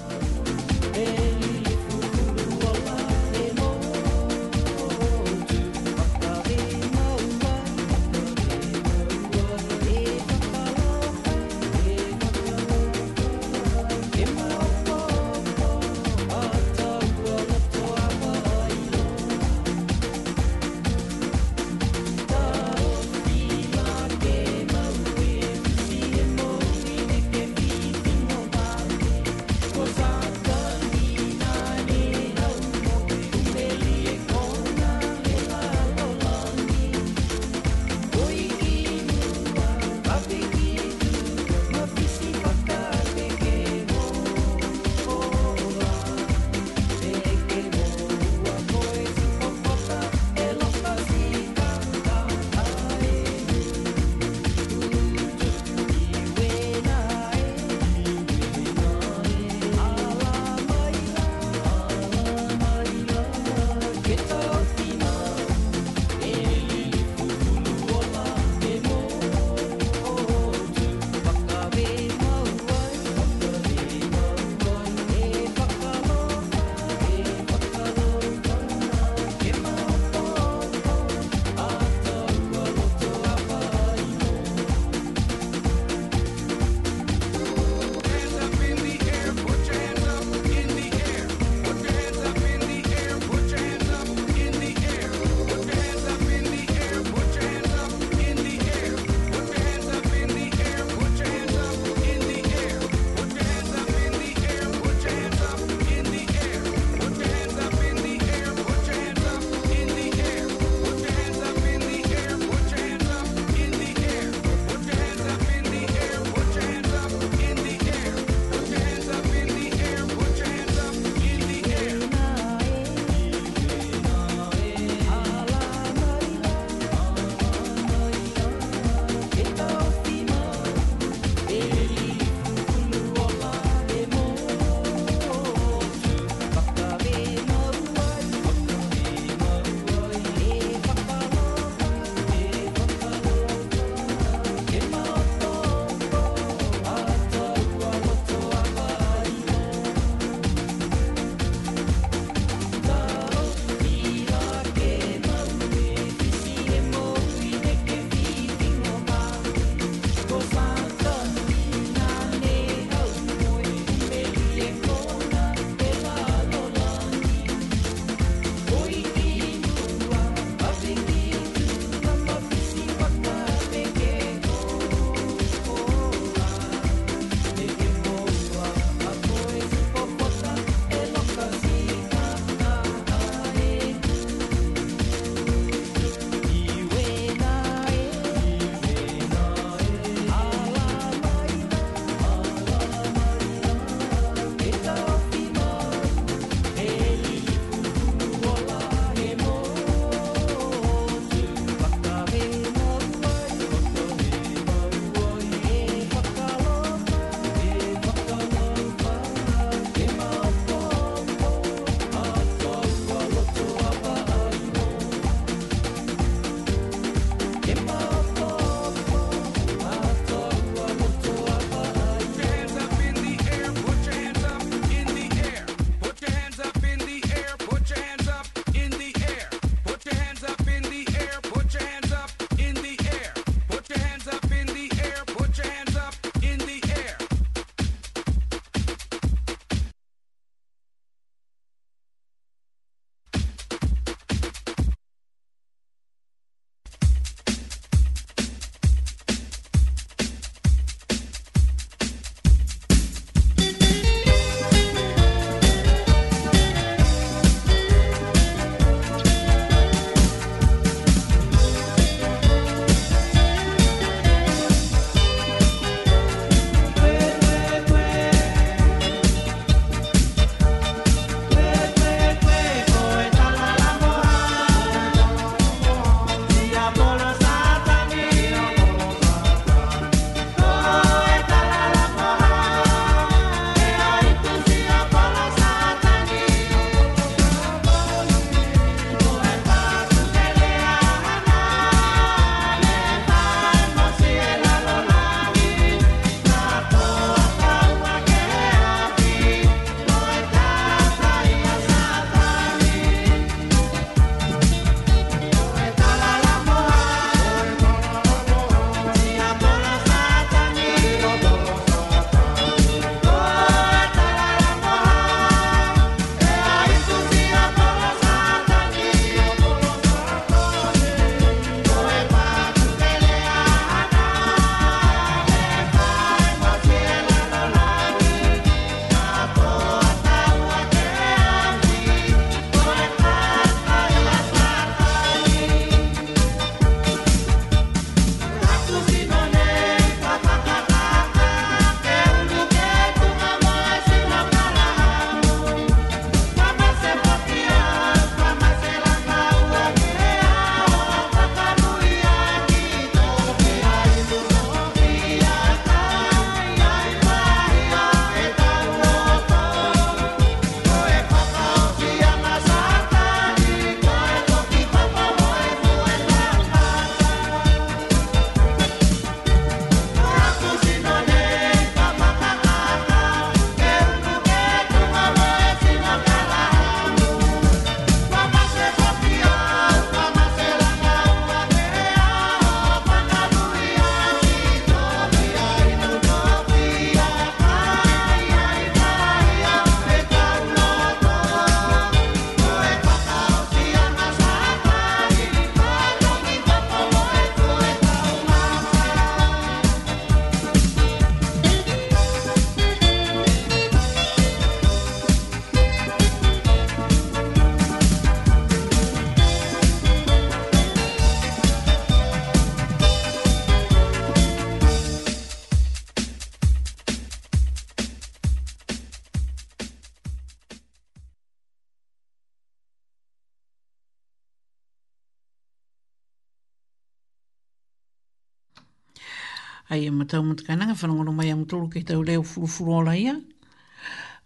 [430.27, 433.35] tau mata kananga, whanongono mai am tolu ke tau leo furufuru o laia.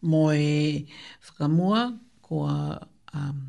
[0.02, 0.86] Mo e
[1.26, 2.78] whakamua, ko a
[3.14, 3.48] um,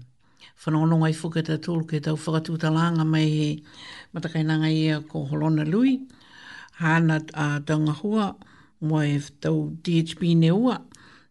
[0.64, 3.64] whanongono ngai whukata tolu ke tau whakatuta langa mai he
[4.14, 6.08] matakainanga ia ko holona lui.
[6.78, 8.36] Hana a tanga hua,
[8.82, 10.80] mo e tau DHB ne ua,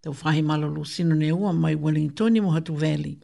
[0.02, 3.18] tau whahe malolo sino ne ua mai Wellington i Mohatu Valley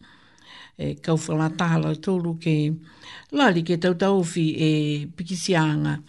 [0.78, 2.54] e kau whala tahala tōru ke
[3.30, 4.70] lali ke tau tauwhi e
[5.06, 6.00] pikisianga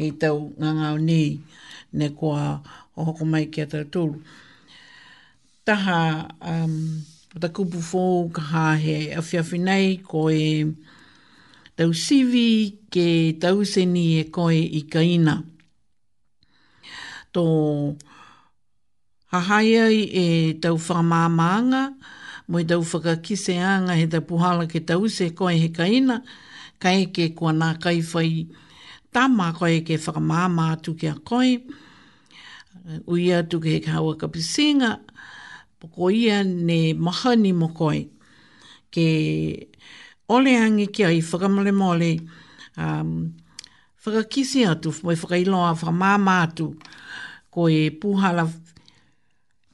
[0.00, 1.32] i tau ngā ngāo nei
[1.96, 2.60] ne kua
[2.96, 4.20] o hoko mai ki a tūru.
[5.64, 7.02] Taha, um,
[7.40, 10.64] ta kupu fō kaha he awhiawhi nei ko e
[11.76, 12.48] tau sivi
[12.90, 15.36] ke tau seni e koe i kaina.
[17.32, 17.44] Tō
[19.32, 20.26] hahaiai e
[20.60, 21.84] tau whamāmaanga,
[22.48, 26.22] mo i tau whakakiseanga he tau puhala ke tau se koe he kaina,
[26.82, 28.61] kai ke kua nā kaiwhai kaiwhai
[29.12, 31.58] tama koe ke whakamāma atu ki a koe.
[33.06, 35.00] Ui atu ke hawa ka pisinga.
[35.78, 38.08] Poko ia ne maha ni mo koe.
[38.90, 39.68] Ke
[40.28, 42.20] ole angi ki a i whakamale mole.
[42.76, 43.34] Um,
[44.04, 46.72] whakakisi atu, mai whakailoa whakamāma atu.
[47.50, 48.48] Koe puhala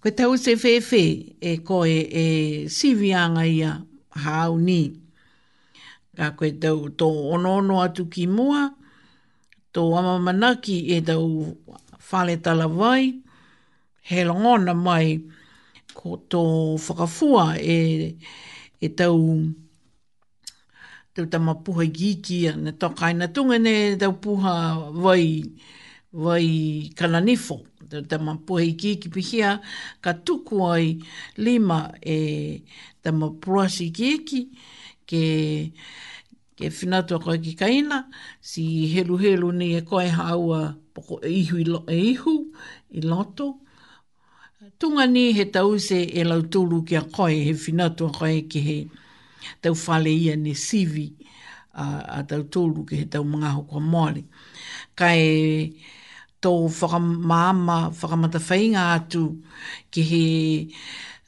[0.00, 2.26] Koe tau se whewhe e koe e
[2.70, 3.80] siwianga ia
[4.14, 4.94] hau ni.
[6.16, 8.68] Ka koe tau tō onono atu ki mua,
[9.78, 11.54] tō ama manaki e tau
[12.10, 13.14] whale tala vai,
[14.08, 15.06] he longona mai
[15.94, 16.40] ko tō
[16.86, 17.76] whakafua e,
[18.82, 19.20] e tau
[21.14, 24.56] tau tama puha giki na tō kaina tunga ne tau puha
[25.04, 25.44] vai
[26.10, 26.46] vai
[26.98, 27.60] kananifo
[27.90, 29.60] tau tama puha giki pihia
[30.02, 30.98] ka tuku ai
[31.38, 32.18] lima e
[33.02, 34.40] tama purasi giki
[35.06, 35.22] ke ke
[36.58, 37.98] ke whina tua koe ki kaina,
[38.40, 40.62] si helu helu ni e koe haua
[40.94, 42.34] poko e ihu i e ihu,
[42.90, 43.46] i loto.
[44.78, 48.58] Tunga ni he tause e lau tūru ki a koe, he whina tua koe ki
[48.68, 48.76] he
[49.62, 51.06] tau whale ia ni sivi
[51.78, 51.84] a,
[52.18, 54.24] a tau tūru ki he tau mga hoko a Māori.
[54.98, 55.30] Ka e
[56.42, 59.22] tō whakamāma, whakamata whainga atu
[59.94, 60.24] ki he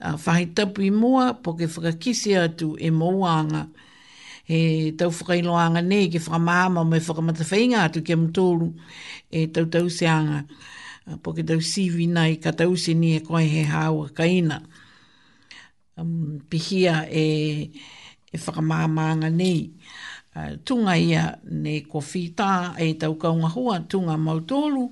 [0.03, 3.69] uh, whahitapu i mua, po ke whakakise atu e mouanga
[4.51, 8.69] e tau whakailoanga nei ke whakamama me whakamata whainga atu ke mtoru
[9.31, 10.39] e tau tau seanga
[11.23, 14.57] po ke tau siwi nei ka tau se ni e koe he hawa kaina
[16.51, 17.27] pihia e,
[18.35, 19.59] e whakamamanga nei
[20.67, 24.85] tunga ia ne ko whita e tau kaunga hua tunga mautolu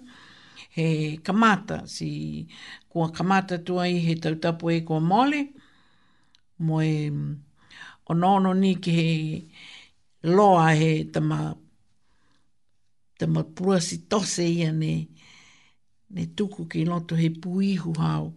[0.71, 2.47] he kamata si
[2.89, 5.41] kua kamata tuai he tau tapu e kua mole
[6.63, 7.37] moe e
[8.09, 9.43] o nono ni ki he
[10.35, 11.57] loa he tama
[13.19, 15.09] tama pura si tose ia ne
[16.11, 18.33] ne tuku ki loto he puihu hao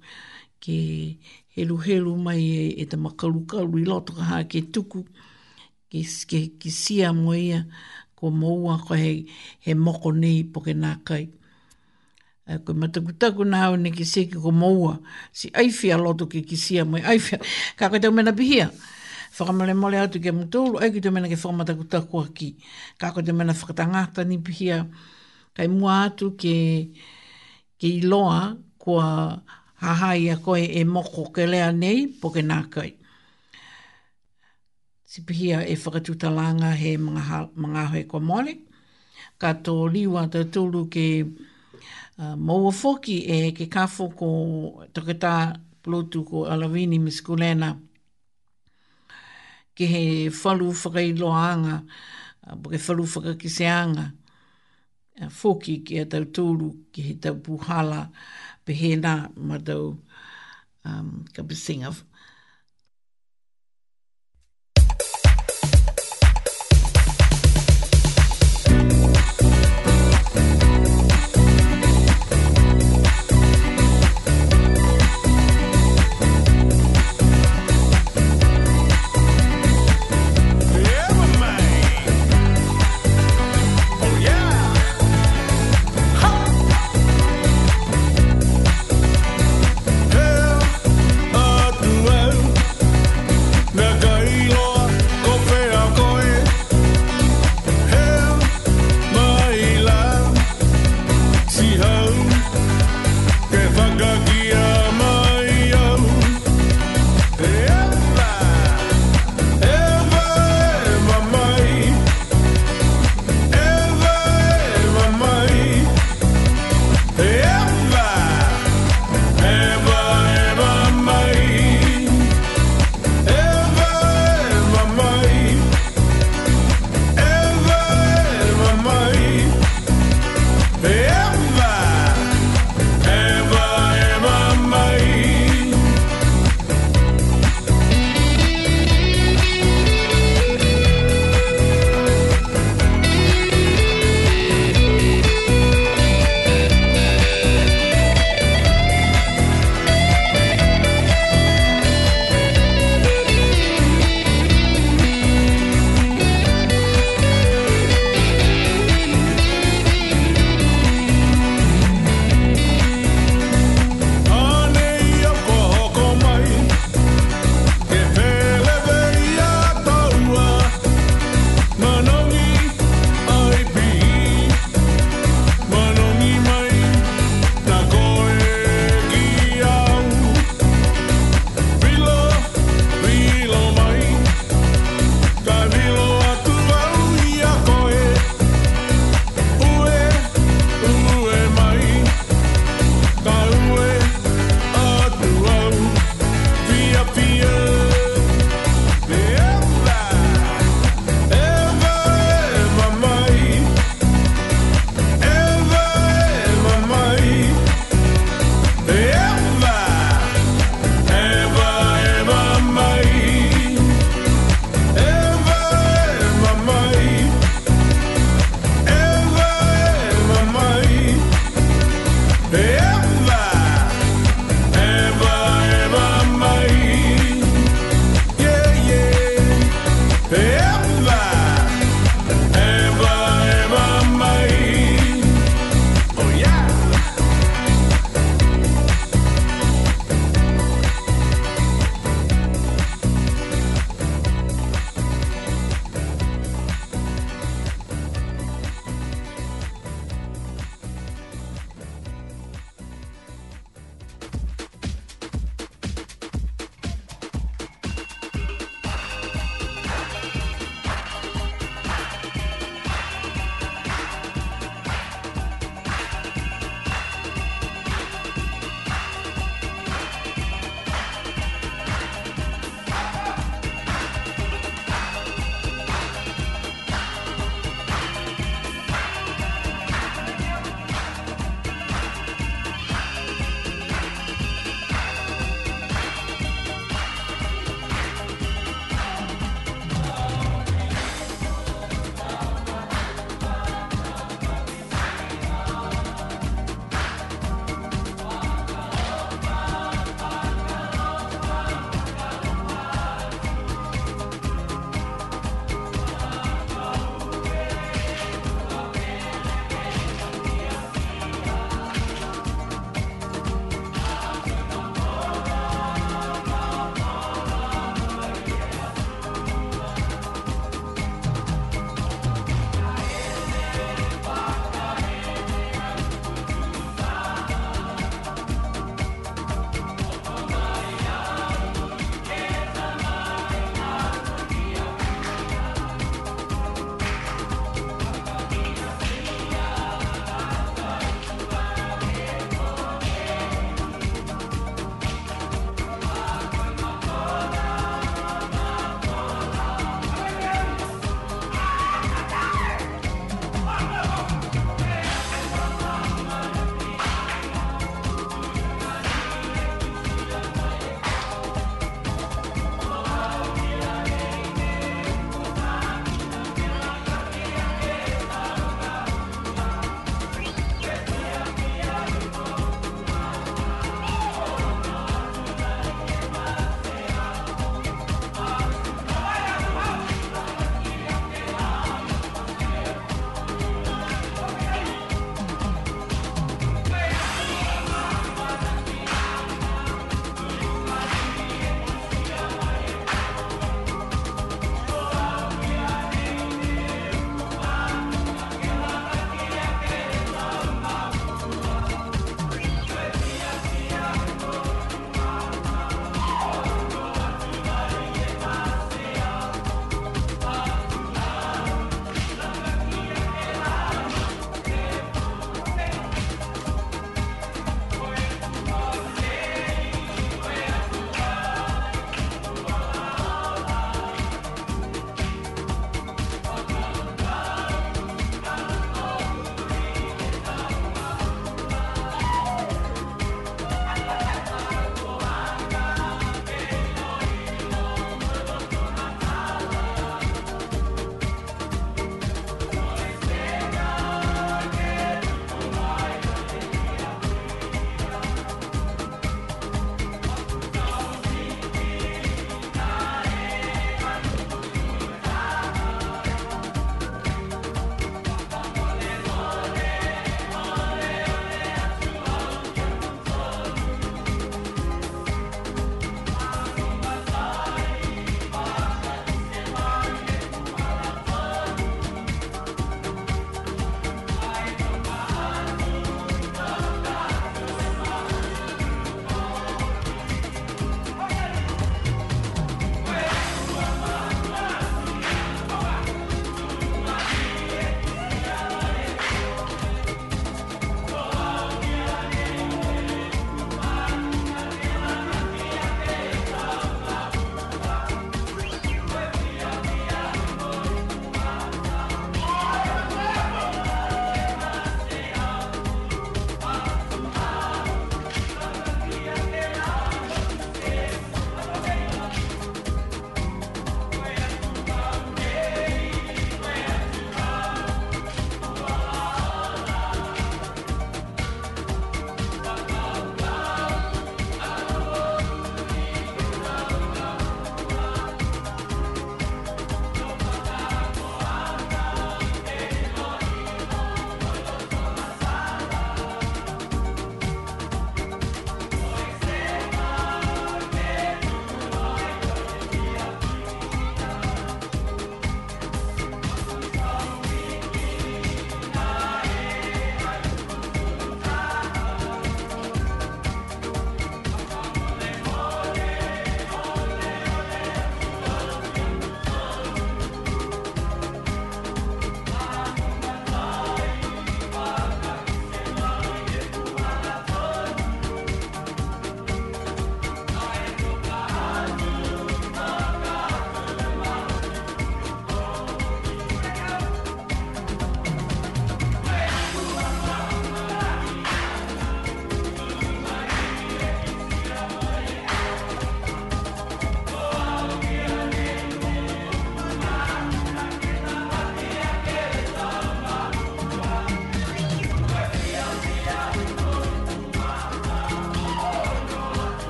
[0.59, 1.15] ke
[1.55, 4.99] helu helu mai e, e tama kalukalu i loto ka ke tuku
[5.89, 5.99] ke,
[6.29, 7.63] ke, ke sia mo ia
[8.17, 9.23] ko moua ko he,
[9.65, 11.25] he moko nei po ke nā kai.
[12.47, 14.99] Uh, ko matakutaku nā au ne ki seki ko moua
[15.31, 17.39] si aifia loto ke ki sia mo aifia.
[17.79, 18.67] Ka koe tau mena pihia
[19.37, 22.47] whakamare mole atu ke mtoulu, ai ki te mena ke whakamata ku taku aki.
[22.99, 24.77] Ka ko te mena whakatangata ni pihia,
[25.55, 26.55] kai mua atu ke,
[27.89, 29.05] iloa kua
[29.83, 32.91] hahai a koe e moko ke lea nei po ke nā kai.
[35.11, 38.53] Si pihia e whakatuta langa he mga, mga hoi kua mole,
[39.41, 41.05] ka tō liwa te tūlu ke
[42.21, 44.27] uh, maua foki e ke kafo ko
[44.93, 45.33] toketā
[45.83, 47.71] plotu ko Alawini Miskulena.
[47.73, 47.89] Miskulena
[49.81, 50.03] ke he
[50.41, 51.75] whalu whakailoanga,
[52.61, 54.05] po ke whalu whakakiseanga,
[55.39, 58.01] fōki ki a tau tōru, ki he tau pūhala,
[58.65, 59.15] pe he nā
[59.47, 59.87] ma tau
[60.85, 61.91] um, ka pisinga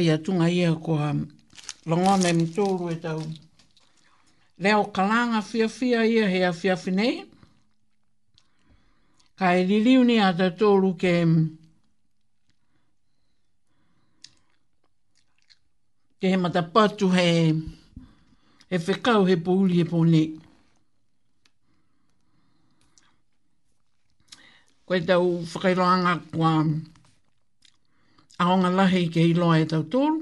[0.00, 1.28] ai atunga ia ko um,
[1.84, 3.20] longa me mitoro e tau.
[4.58, 7.24] Leo kalanga fia fia ia hea fia finei.
[9.36, 11.34] Ka e liliu ni ata tōru ke um,
[16.20, 17.28] ke he matapatu he
[18.68, 20.22] e whekau he pūli e pōne.
[24.88, 26.68] Koe tau whakairoanga kua um,
[28.40, 30.20] aonga lahi ke iloa e tautoro.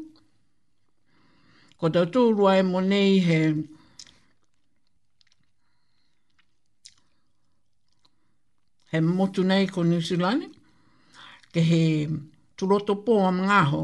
[1.79, 3.39] Ko tautoro ai mo nei he
[8.91, 10.43] he motu nei ko New Zealand
[11.55, 12.09] ke he
[12.59, 13.83] turoto pō am ngāho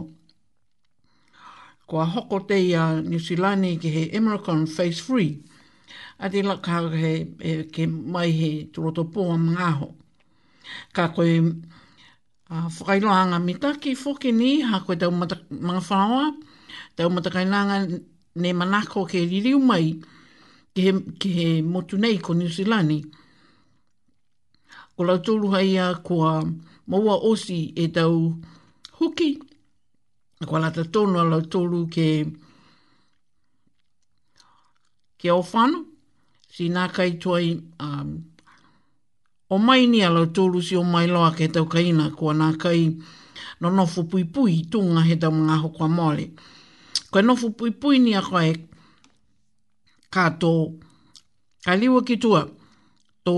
[1.87, 5.45] ko a hoko te ia New Zealand ke he American Face Free
[6.19, 9.95] a te laka he e, ke mai he turoto pō am ngāho
[10.97, 11.39] ka koe
[12.49, 16.25] A ah, whakailoanga mitaki whoki ni, ha koe tau mata, mga whanawa,
[16.97, 17.77] tau matakainanga
[18.41, 19.87] ne manako ke ririu mai,
[20.77, 22.93] ke he, ke he motu nei ko New Zealand.
[24.95, 26.45] Ko lau tōru hai a kua
[26.91, 28.13] maua osi e tau
[29.01, 29.31] hoki,
[30.45, 32.09] a kua lata tōnu a lau tōru ke
[35.19, 35.41] ke o
[36.55, 37.43] si nā kai toi
[39.55, 42.91] o mai ni alo tōru si o mai loa ke tau kaina kua nā kai
[43.63, 46.27] no nofu pui pui tunga he tau mga hokua mole.
[47.13, 48.51] Koe nofu pui pui ni a koe
[50.15, 50.55] kato
[51.65, 52.43] ka liwa ki tua
[53.27, 53.35] tō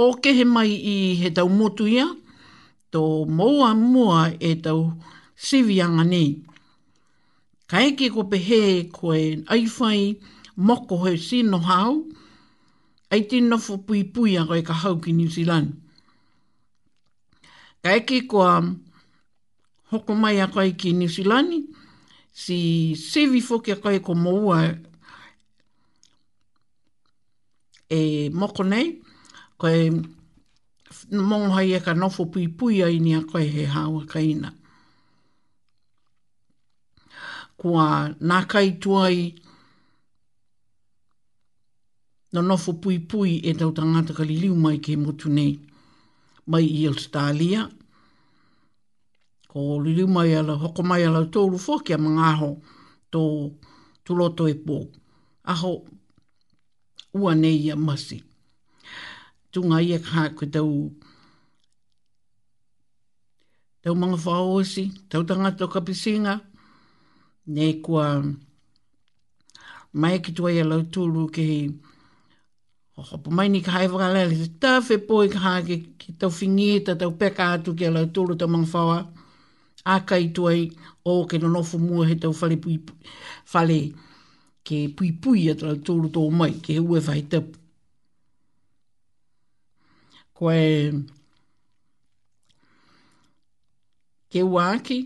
[0.00, 2.08] o ke he mai i he tau motu ia
[2.92, 3.02] tō
[3.38, 4.80] moua mua e tau
[5.36, 6.24] sivianga ni.
[7.70, 10.16] Ka eke ko pehe koe aifai
[10.56, 12.00] moko he sino hau,
[13.12, 15.68] ai te nofo pui pui ango e ka hau ki New Zealand.
[17.84, 18.70] Ka eke kua um,
[19.92, 21.52] hoko mai a koe ki New Zealand,
[22.32, 24.62] si sevi foki a koe ko moua
[27.92, 28.00] e
[28.32, 28.86] moko nei,
[29.60, 29.78] koe
[31.28, 34.56] mongo hai e ka nofo pui pui ai ni a koe he hawa ka ina.
[37.60, 39.48] Kua nākai tuai ina
[42.32, 45.52] na nofo pui pui e tau tangata ka liliu mai ke motu nei.
[46.50, 47.62] Mai i Australia.
[49.50, 52.50] Ko liliu mai ala, hoko mai ala tōru fōkia mangaho
[53.12, 53.22] tō
[54.04, 54.76] tuloto e pō.
[55.52, 55.72] Aho,
[57.20, 58.18] ua nei ia masi.
[59.52, 60.72] Tunga ia kaha koe tau
[63.82, 66.34] tau mga whaoasi, tau tangata ka kapisinga,
[67.54, 68.06] nei kua
[70.00, 71.64] mai ki tuai alau tūru ke hei
[73.02, 76.66] O ka pumai ni ka haiwaka lele, te tawhi poe ka hake ki tau whingi
[76.78, 78.98] e ta tau peka atu ki alau tūru ta mga whawa.
[79.94, 80.68] A kai tuai
[81.10, 82.76] o ke no nofu mua he tau whale, pui,
[83.52, 83.78] whale
[84.66, 87.58] ke pui pui a tau tūru tō mai ke ue whai tapu.
[90.38, 90.62] Koe
[94.30, 95.00] ke ua aki.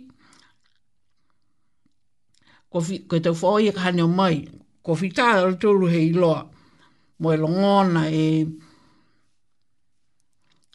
[3.09, 4.37] Koe tau whaoi e ka hane o mai.
[4.85, 5.31] Koe whi tā
[5.65, 6.45] tūru he i
[7.19, 8.45] mo e longona e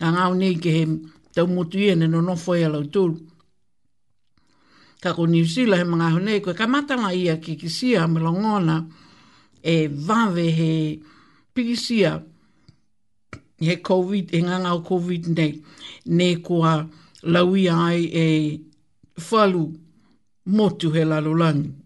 [0.01, 0.85] a ngau nei ke he
[1.33, 3.17] tau motu ia ne nono foi a lau tūru.
[5.01, 8.87] Ka ko New Zealand he mga honei koe, ka matanga ia ki kisia me longona
[9.61, 11.01] e vave he
[11.53, 12.23] pikisia
[13.61, 15.61] he COVID, he ngangau COVID nei,
[16.09, 16.81] ne kua
[17.23, 18.25] lauia ai e
[19.29, 19.69] whalu
[20.45, 21.80] motu he lalolangi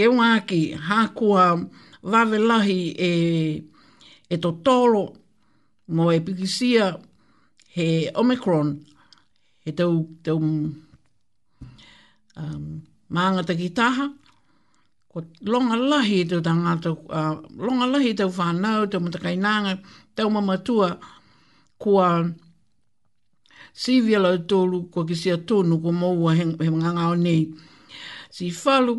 [0.00, 1.60] ke unha aki hakua
[2.02, 3.12] vavelahi e,
[4.24, 5.04] e to tolo
[5.92, 6.86] mo e pikisia
[7.76, 8.68] he Omicron
[9.60, 9.92] he tau,
[10.24, 10.72] tau um,
[13.12, 14.08] maanga taki kitaha
[15.12, 19.72] ko longa lahi te tangata uh, longa lahi te whanau te matakainanga
[20.16, 20.88] te mamatua
[21.82, 22.06] kua
[23.82, 26.72] sivia lau tolu kua kisia tonu kua maua he, he
[27.26, 27.42] nei
[28.32, 28.96] si falu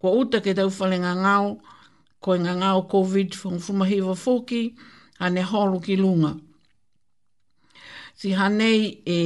[0.00, 1.48] Ko uta ke tau whale ngā ngāo,
[2.24, 4.60] koe ngā ngāo COVID whangfumahiwa fōki,
[5.20, 6.30] a ne holo ki lunga.
[8.16, 9.18] Si hanei e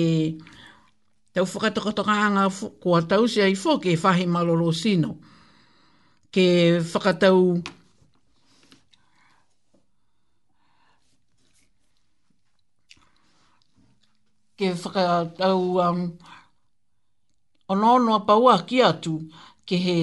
[1.35, 2.49] tau whakatakotokanga
[2.83, 5.13] kua tau se ai fōki e whahi malolo sino.
[6.35, 7.63] Ke whakatau
[14.59, 16.03] ke whakatau um,
[17.71, 19.21] ono ono a paua ki atu
[19.69, 19.99] ke he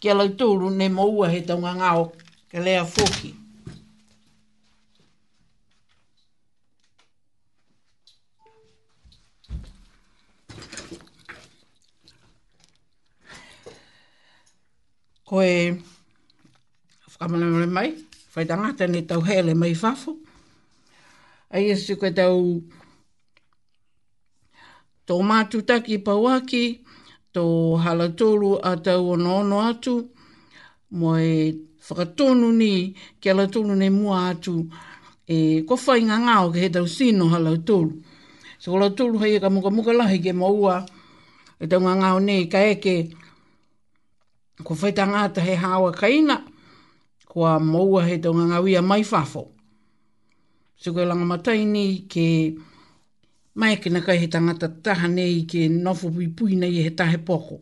[0.00, 2.08] ke ala tūru ne maua he taunga ngāo
[2.50, 3.32] ke lea fōki.
[15.32, 15.72] Ko e
[17.12, 17.90] whakamanamare mai,
[18.36, 20.16] whaitangata ne tau hele mai whafo.
[21.52, 22.36] A iesu koe tau
[25.08, 26.81] tō mātutaki pauaki, pauaki,
[27.36, 27.44] tō
[27.84, 29.94] halatoru a tau o nono atu,
[30.98, 31.56] mo e
[31.86, 32.72] whakatonu ni
[33.20, 34.54] ke halatoru ne mua atu,
[35.34, 37.94] e ko whai ngā ngāo ke he tau sino halatoru.
[38.62, 40.76] So halatoru hei e ka muka muka lahi ke maua,
[41.56, 42.96] e tau ngā ngāo ne ka eke,
[44.66, 46.36] ko whai tā ngāta he hawa kaina,
[47.32, 49.48] ko a maua he tau ngā ngāo ia mai whafo.
[50.76, 52.26] So ko e langa matai ni ke...
[52.52, 52.71] Ke
[53.54, 57.60] mai ke nakai he tangata taha nei ke nofu pui pui nei he tahe poko.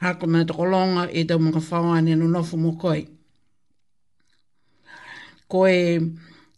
[0.00, 3.06] Hako mea toko longa e tau mga whawane no nofu mo koi.
[5.48, 5.98] Ko e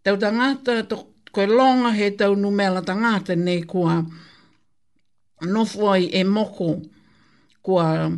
[0.04, 0.96] tau tangata, to,
[1.32, 4.04] ko e longa he tau numela tangata nei kua
[5.42, 6.82] nofu ai e moko
[7.62, 8.12] kua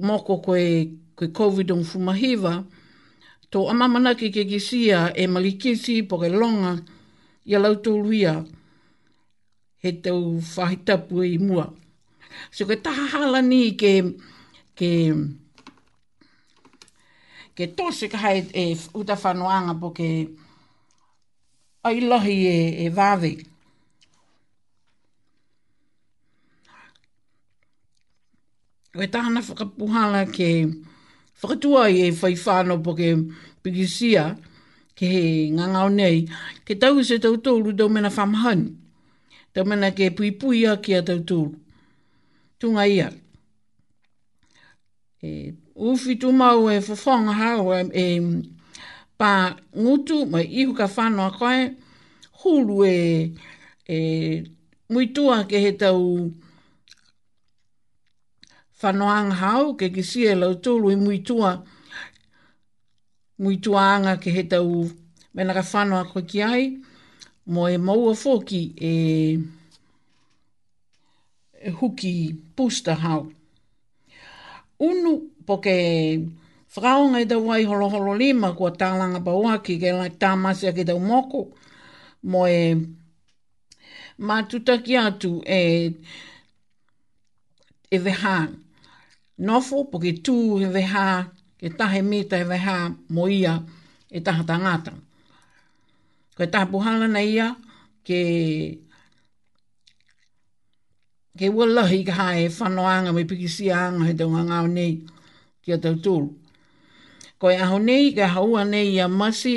[0.00, 2.64] moko koe koe COVID on fumahiva,
[3.52, 6.78] tō amamanaki ke kisia e malikisi po ke longa
[7.44, 8.44] ia lauto luia
[9.80, 11.72] he tau whahitapu e i mua.
[12.52, 14.12] So ke tahahala ni ke
[14.76, 14.92] ke
[17.56, 20.28] ke tose ka hai e uta whanoanga po ke
[21.88, 23.32] ai lahi e, e vāwe.
[28.92, 30.68] Koe tāna whakapuhala ke
[31.40, 33.16] whakatua i e whaifano po ke
[33.64, 34.36] pikisia.
[34.36, 34.49] Koe
[35.00, 35.22] ke he
[35.56, 36.26] ngangau nei,
[36.68, 38.76] ke tau se tau tōru tau mena whamhan,
[39.56, 41.56] tau mena ke pui pui a ki a tau tōru.
[42.60, 43.08] Tunga ia.
[45.24, 48.04] E, ufi tu mau e whawhong hao e, e
[49.18, 51.72] pā ngutu, mai ihu ka whanoa koe,
[52.44, 53.32] hulu e,
[53.88, 53.96] e
[54.92, 56.28] muitua ke he tau
[58.84, 61.79] whanoang hao, ke kisia e lau tōru e muitua e,
[63.40, 64.84] muitu tuanga ke he tau
[65.34, 66.64] mena ka whanoa koe ki ai,
[67.52, 68.90] mo e maua fōki e,
[71.66, 72.12] e huki
[72.56, 73.22] pusta hau.
[74.88, 75.12] Unu,
[75.46, 75.72] po ke
[76.76, 80.70] whakaonga i tau ai holo holo lima kua tālanga pa oa ki ke lai tāmasia
[80.76, 81.40] ki tau moko,
[82.30, 82.62] mo e
[84.26, 85.62] mātutaki atu e
[87.94, 88.36] e veha
[89.46, 91.06] nofo, po ke tū e veha
[91.60, 93.60] ke tahe me tai weha mo ia
[94.08, 94.92] e taha tangata.
[96.34, 97.52] Koe taha puhala na ia
[98.06, 98.20] ke
[101.38, 105.04] ke wallahi ka hae e whanoanga me pikisi anga he tau ngā nei
[105.62, 106.32] ki a tau tūru.
[107.38, 109.54] Koe aho nei ke haua nei ia masi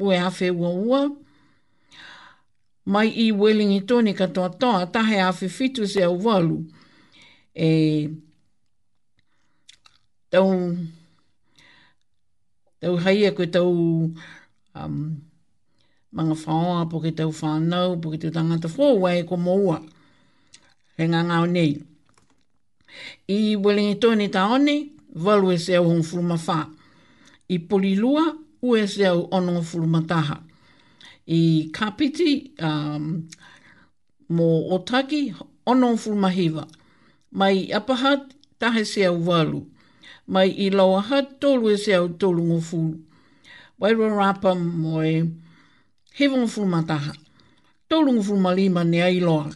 [0.00, 1.00] ue hawhi ua ua
[2.88, 6.64] mai i welingi tōne katoa toa tahe a whiwhitu se au walu.
[7.52, 7.68] E,
[10.32, 10.48] tau
[12.84, 13.68] tau hai a e koe tau
[14.76, 14.96] um,
[16.12, 19.78] manga whaoa, po ke tau whanau, po ke tau tangata whoa, e ko moua.
[20.98, 21.72] He ngā ngāo nei.
[23.32, 24.76] I welingi tōne taone,
[25.24, 26.58] walu e seau hong furuma wha.
[27.48, 28.26] I polilua,
[28.62, 30.42] u e seau onong furuma taha.
[31.38, 31.40] I
[31.72, 33.26] kapiti, um,
[34.36, 35.24] mō otaki,
[35.66, 36.68] onong furuma hiva.
[37.32, 39.64] Mai apahat, tahe seau walu
[40.26, 43.00] mai i laua hat tolu e se au tolu ngofulu.
[43.78, 45.22] Wairua rapa moe
[46.12, 47.12] hewa ngofulu mataha.
[47.88, 49.50] Tolu ngofulu malima ne ai loa.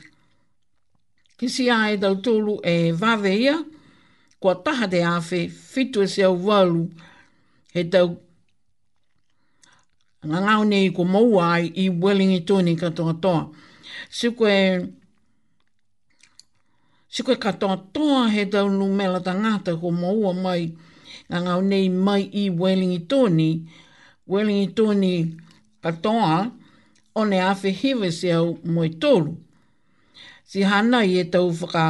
[1.37, 3.65] Ke si a e tau tolu e vaveia,
[4.41, 6.91] kua taha te afe, fitu e se au walu,
[7.73, 8.17] he tau
[10.27, 13.49] ngangau nei ko maua ai i welingi tōni e katoa toa.
[14.11, 14.55] Se koe
[17.19, 20.63] Si koe katoa toa he tau nu mela ta ngata ko maua mai
[21.29, 23.51] nga ngau nei mai i Wellingi Tony.
[24.33, 25.15] Wellingi Tony
[25.83, 26.35] katoa
[27.19, 29.33] o ne awhi hewe se au moi tolu.
[30.51, 31.85] Si hana i e tau whaka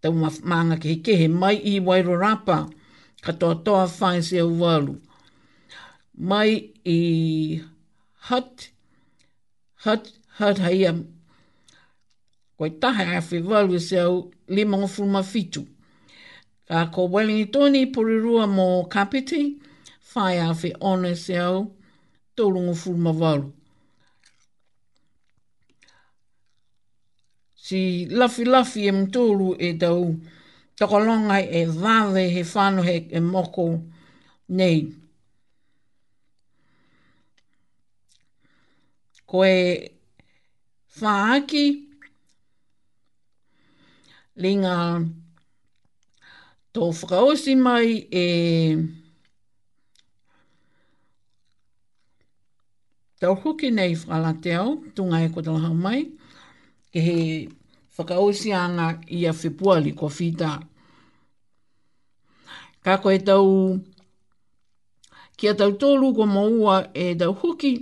[0.00, 0.12] tau
[0.50, 2.56] maanga ke kehe mai i wairo rapa
[3.24, 4.94] katoa toa whae se au walu.
[6.28, 6.50] Mai
[6.96, 6.98] i
[8.28, 8.54] hat
[9.84, 10.04] hat
[10.38, 11.04] hut haia mai
[12.58, 15.64] koe taha e a whi e se au lima o fuma fitu.
[16.68, 19.60] Ka ko Wellington i porirua mō kapiti,
[20.14, 21.68] whai a whi ona e se au
[22.36, 23.52] tōrungo fuma walu.
[27.54, 30.12] Si lafi lafi e mtōru e tau
[30.76, 33.68] takalonga e vāle he whanu he e moko
[34.48, 34.88] nei.
[39.28, 39.90] Ko e
[41.00, 41.87] whaaki,
[44.38, 45.00] linga
[46.74, 48.26] tō whakaosi mai e
[53.20, 56.02] tau hoki nei whakala te au, tunga e kotalaha mai,
[56.94, 57.14] ke he
[57.98, 60.50] whakaosi anga i a whepuali ko whita.
[62.86, 63.46] Ka koe tau,
[65.38, 67.74] kia tau tōlu ko maua e tau hoki,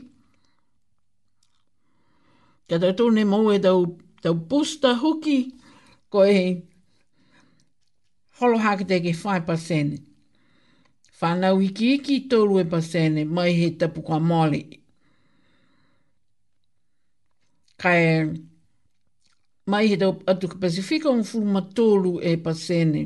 [2.66, 3.80] kia tau tōne maua e tau,
[4.24, 5.36] tau posta hoki,
[6.16, 6.62] ko e
[8.40, 9.98] holo hakete ke 5 pasene.
[11.20, 14.60] Whanau i ki i tōru e pasene, mai he tapu kwa mole.
[17.80, 17.92] Ka
[19.70, 23.02] mai he tau atu ka Pasifika un furu tōru e pasene.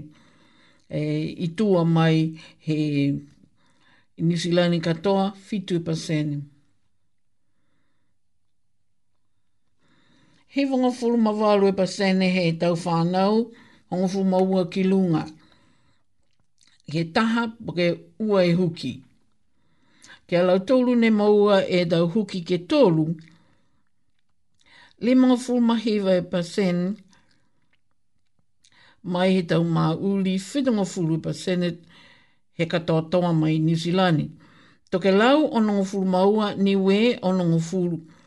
[0.90, 1.00] E,
[1.46, 2.78] I tua mai he
[4.20, 4.36] New
[4.80, 6.36] katoa, fitu e pasene.
[6.36, 6.49] Mm.
[10.52, 13.36] He wonga fulu mawalu e pasene he e tau whanau,
[13.90, 15.22] hongo fulu maua ki lunga.
[16.92, 17.86] He taha po ke
[18.28, 18.90] ua e huki.
[20.26, 23.04] Ke ala tolu ne maua e tau huki ke tolu.
[25.04, 26.86] Le mga fulu mahiwa e pasene,
[29.12, 31.68] mai he tau maa uli whitunga fulu e pasene
[32.58, 34.18] he katoa toa mai New Zealand.
[34.90, 36.98] Toke lau onongo fulu maua ni we
[37.28, 38.18] onongo fulu maua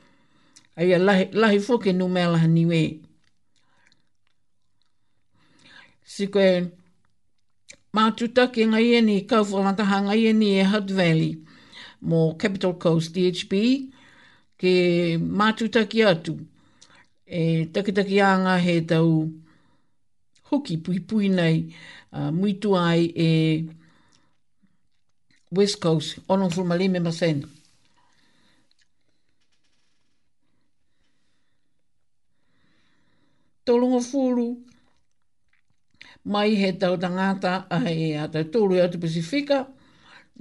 [0.75, 2.81] ai a lahi, lahi fuke nu mea laha niwe.
[6.03, 6.49] Si koe,
[7.95, 11.33] mātutake ngai e ni, kauwhalantaha ngai e ni e Hutt Valley,
[12.07, 13.53] mō Capital Coast DHB,
[14.59, 14.71] ke
[15.39, 16.35] mātutake atu,
[17.25, 17.41] e
[17.73, 19.29] takitaki anga he tau
[20.51, 21.57] hoki pui pui nei,
[22.13, 23.31] uh, muitu ai e
[25.53, 27.47] West Coast, ono fulmalime masenu.
[33.65, 34.43] tolongo fulu
[36.31, 39.57] mai he tau tangata a he a tolu e atu Pasifika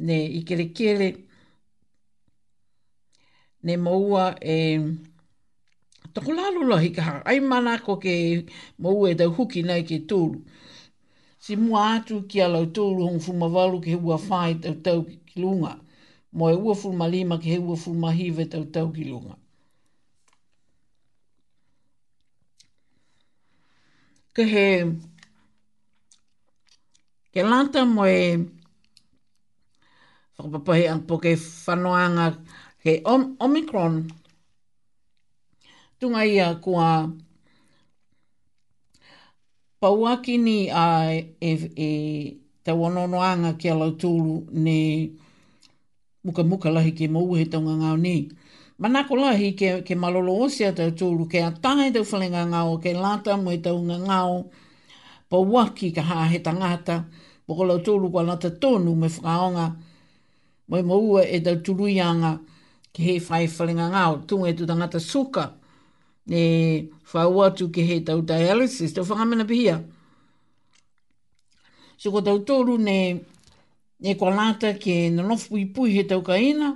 [0.06, 1.08] ne i kere kere
[3.64, 4.24] ne maua
[4.54, 4.56] e
[6.14, 8.14] toko lalu lohi ka ai mana ko ke
[8.82, 10.38] maua e tau huki nei ke tolu
[11.44, 15.72] si mua atu ki a tolu hong fumavalu ke hua whai tau tau ki lunga
[16.36, 19.34] mo e ua fumalima ke hua fumahive tau tau ki lunga
[24.36, 24.66] ka he
[27.36, 28.40] ke lanta mo e
[30.40, 31.30] whakapapa he ang poke
[31.68, 32.26] whanoanga
[32.84, 33.94] he om, Omicron
[36.00, 36.88] tunga ia kua
[39.80, 41.12] pauaki ni a
[41.48, 41.90] e,
[42.64, 44.34] te wanonoanga ki alau tūru
[44.64, 44.76] ne
[46.24, 48.14] muka muka lahi ke mou he taunga ngau ni.
[48.78, 52.94] Mana ko lahi ke, ke malolo osia tau tūru, ke atahe tau whalinga ngāo, ke
[52.96, 54.46] lata mui tau ngā ngāo,
[55.28, 57.02] pa waki ka hā he tangata,
[57.46, 59.66] po ko lau tūru kwa lata tōnu me whakaonga,
[60.72, 62.38] mui maua e tau tūruianga
[62.92, 65.52] ke he whai whalinga ngāo, tūngu e tu tangata suka,
[66.26, 69.82] ne whau atu ke he tau dialysis, tau whakamena pihia.
[71.98, 72.98] So ko tau tōru ne,
[74.00, 76.72] ne kwa lata ke nanofu i pui he tau kaina,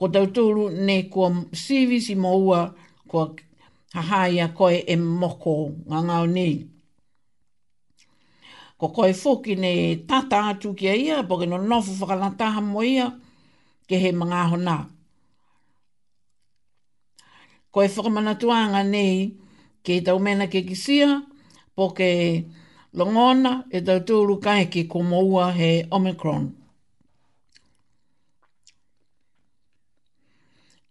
[0.00, 2.60] ko tauturu ne kua sivisi moua
[3.08, 3.26] kua
[3.96, 5.54] hahaia koe e moko
[5.90, 6.52] ngā ngāo nei.
[8.80, 9.72] Ko koe fōki ne
[10.08, 13.06] tata atu kia ia, po no nofu whakalataha mo ia,
[13.88, 14.76] ke he mga hona.
[17.74, 19.34] Koe whakamanatuanga nei,
[19.84, 21.08] ke tau mena ke kisia,
[21.76, 21.92] po
[22.98, 26.59] longona e tau tūru kai ke komoua he Omicron.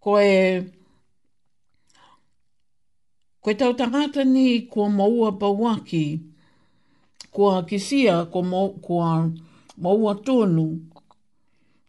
[0.09, 0.63] koe
[3.41, 6.21] koe tau tangata ni kua maua bawaki
[7.31, 9.29] kua kisia kua, mau, kua
[9.77, 10.79] maua tonu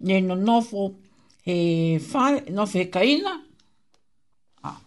[0.00, 0.94] ne nofo
[1.44, 1.56] he
[2.12, 3.40] whae, nofo he kaina
[4.62, 4.80] ah.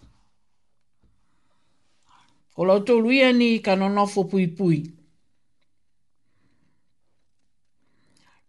[2.55, 4.79] ko lau tolu ia ni ka nofo pui pui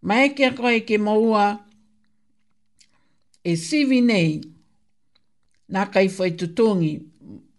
[0.05, 1.65] Mae kia koe ke maua
[3.43, 4.41] e sivi nei
[5.73, 6.91] nā kai whaitutongi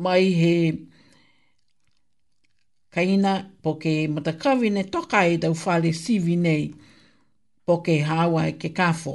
[0.06, 0.54] mai he
[2.96, 6.68] kaina po ke matakawi ne toka e tau whale sivi nei
[7.66, 9.14] po ke hawa e ke kafo.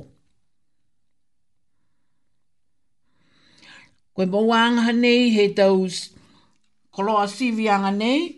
[4.14, 5.86] Koe mo wāngha nei he tau
[6.94, 8.28] koloa sivi anga nei,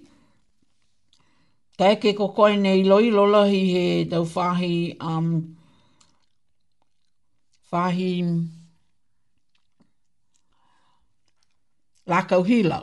[1.81, 2.31] Tae ke ko
[2.61, 5.57] nei loi lolohi he tau whahi, um,
[7.71, 8.13] whahi
[12.13, 12.83] lākau hila.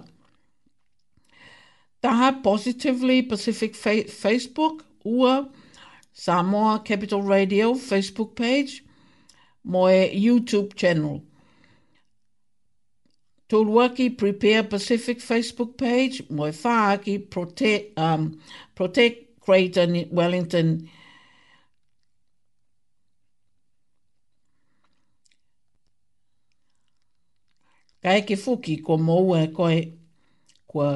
[2.03, 5.45] Taha Positively Pacific fa Facebook ua
[6.13, 8.79] Samoa Capital Radio Facebook page
[9.63, 11.21] mo e YouTube channel.
[13.49, 18.39] Tuluaki Prepare Pacific Facebook page mo e whaaki Protect, um,
[18.75, 20.98] Protect Greater Wellington Facebook
[28.01, 29.77] Ka eke fuki ko moua e koe
[30.67, 30.89] kua...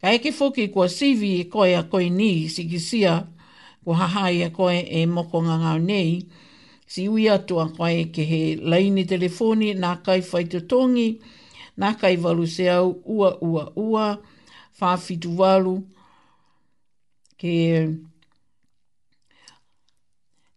[0.00, 3.12] Ka eke fuki kua sivi e koe a koe ni sikisia
[3.84, 6.10] kua hahai a koe e moko ngangau nei
[6.92, 11.08] si ui atu a koe ke he laini telefoni nā kai whaitotongi
[11.80, 14.04] nā kai walu se au ua ua ua
[14.80, 15.76] whawhitu walu
[17.40, 17.50] ke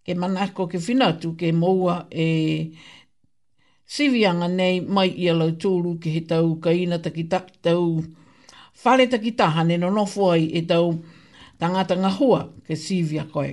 [0.03, 2.76] ke manako ke finatu ke moua e
[3.94, 8.02] sivianga nei mai i alau tūru ki he tau ka ina taki ta, tau
[8.84, 10.91] whare taki taha neno nofo e tau
[11.60, 12.12] tangata ngā
[12.68, 13.52] ke sivia koe.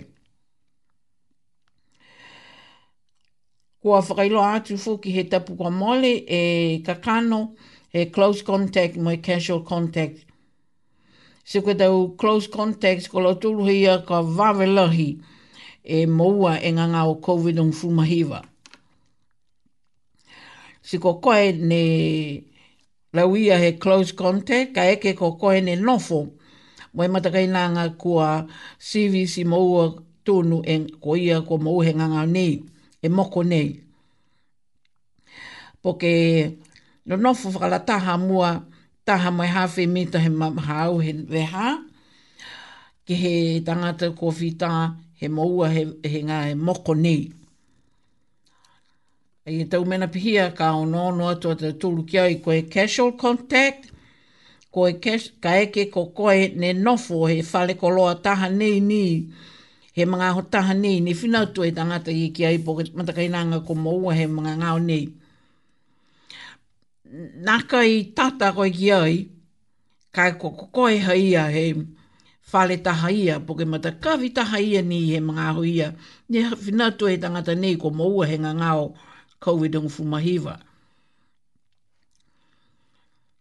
[3.82, 7.54] Kua whakailo atu ki he tapu kwa mole e kakano
[7.92, 10.24] e close contact mai casual contact.
[11.44, 15.20] Se koe tau close contact ko lau tūru hia ka vawe lahi
[15.84, 18.42] e moua e ngā o COVID-19 fumahiva
[20.82, 21.84] si ko koe ne
[23.14, 26.26] lauia he close contact, ka eke ko koe ne nofo,
[26.98, 28.42] mai matakai nanga kua
[28.78, 29.94] sivi si maua
[30.26, 32.54] tonu en ko ia ko mauhe nganga nei,
[33.04, 33.68] e moko nei.
[35.82, 36.12] Poke
[37.06, 38.50] no nofo whakala taha mua,
[39.06, 41.68] taha mai hawhi mita he mahau he weha,
[43.06, 43.32] ke he
[43.66, 44.72] tangata kofi ta,
[45.18, 46.18] he maua he, he
[46.66, 47.20] moko nei
[49.44, 53.12] i e tau mena pihia ka ono no atu te tūru kia i koe casual
[53.18, 53.88] contact,
[54.70, 59.28] koe cash, ka eke ko koe ne nofo he fale ko loa taha nei ni,
[59.96, 63.64] he mga ho taha nei, ne whina tu e tangata i kia i poke matakainanga
[63.66, 65.10] ko maua he mga ngao nei.
[67.44, 69.26] Naka i tata koe kia i,
[70.14, 71.66] ka ko ko koe haia he
[72.52, 75.94] whale taha ia, poke matakavi taha ia ni he mga ho ia,
[76.30, 79.10] ne whina tu e tangata nei ko maua he ngao nei,
[79.42, 80.56] COVID ang fumahiva.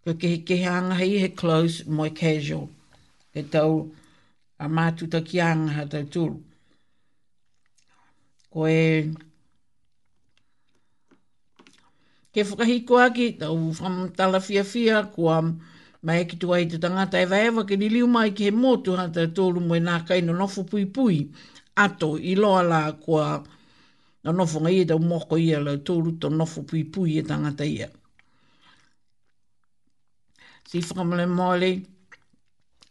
[0.02, 2.74] Ko ke ke hanga hei he close mo casual.
[3.30, 3.94] Ke tau
[4.58, 6.38] a mātu ta ki anga ha tau tūru.
[8.50, 9.14] Ko e...
[12.34, 15.38] Ke whakahiko aki, tau whamtala fia fia, kua
[16.02, 18.98] mai e ki tu ai te tangata e vaeva, ke ni mai ki he motu
[18.98, 21.28] ha tau tūru mo nā kaino nofu pui pui
[21.78, 23.26] ato i loa la kua...
[23.46, 23.60] Ko
[24.24, 27.66] na nofo ngai e tau moko ia lau tōru tō nofo pui pui e tangata
[27.78, 27.88] ia.
[30.70, 31.70] Si whakamale mōle,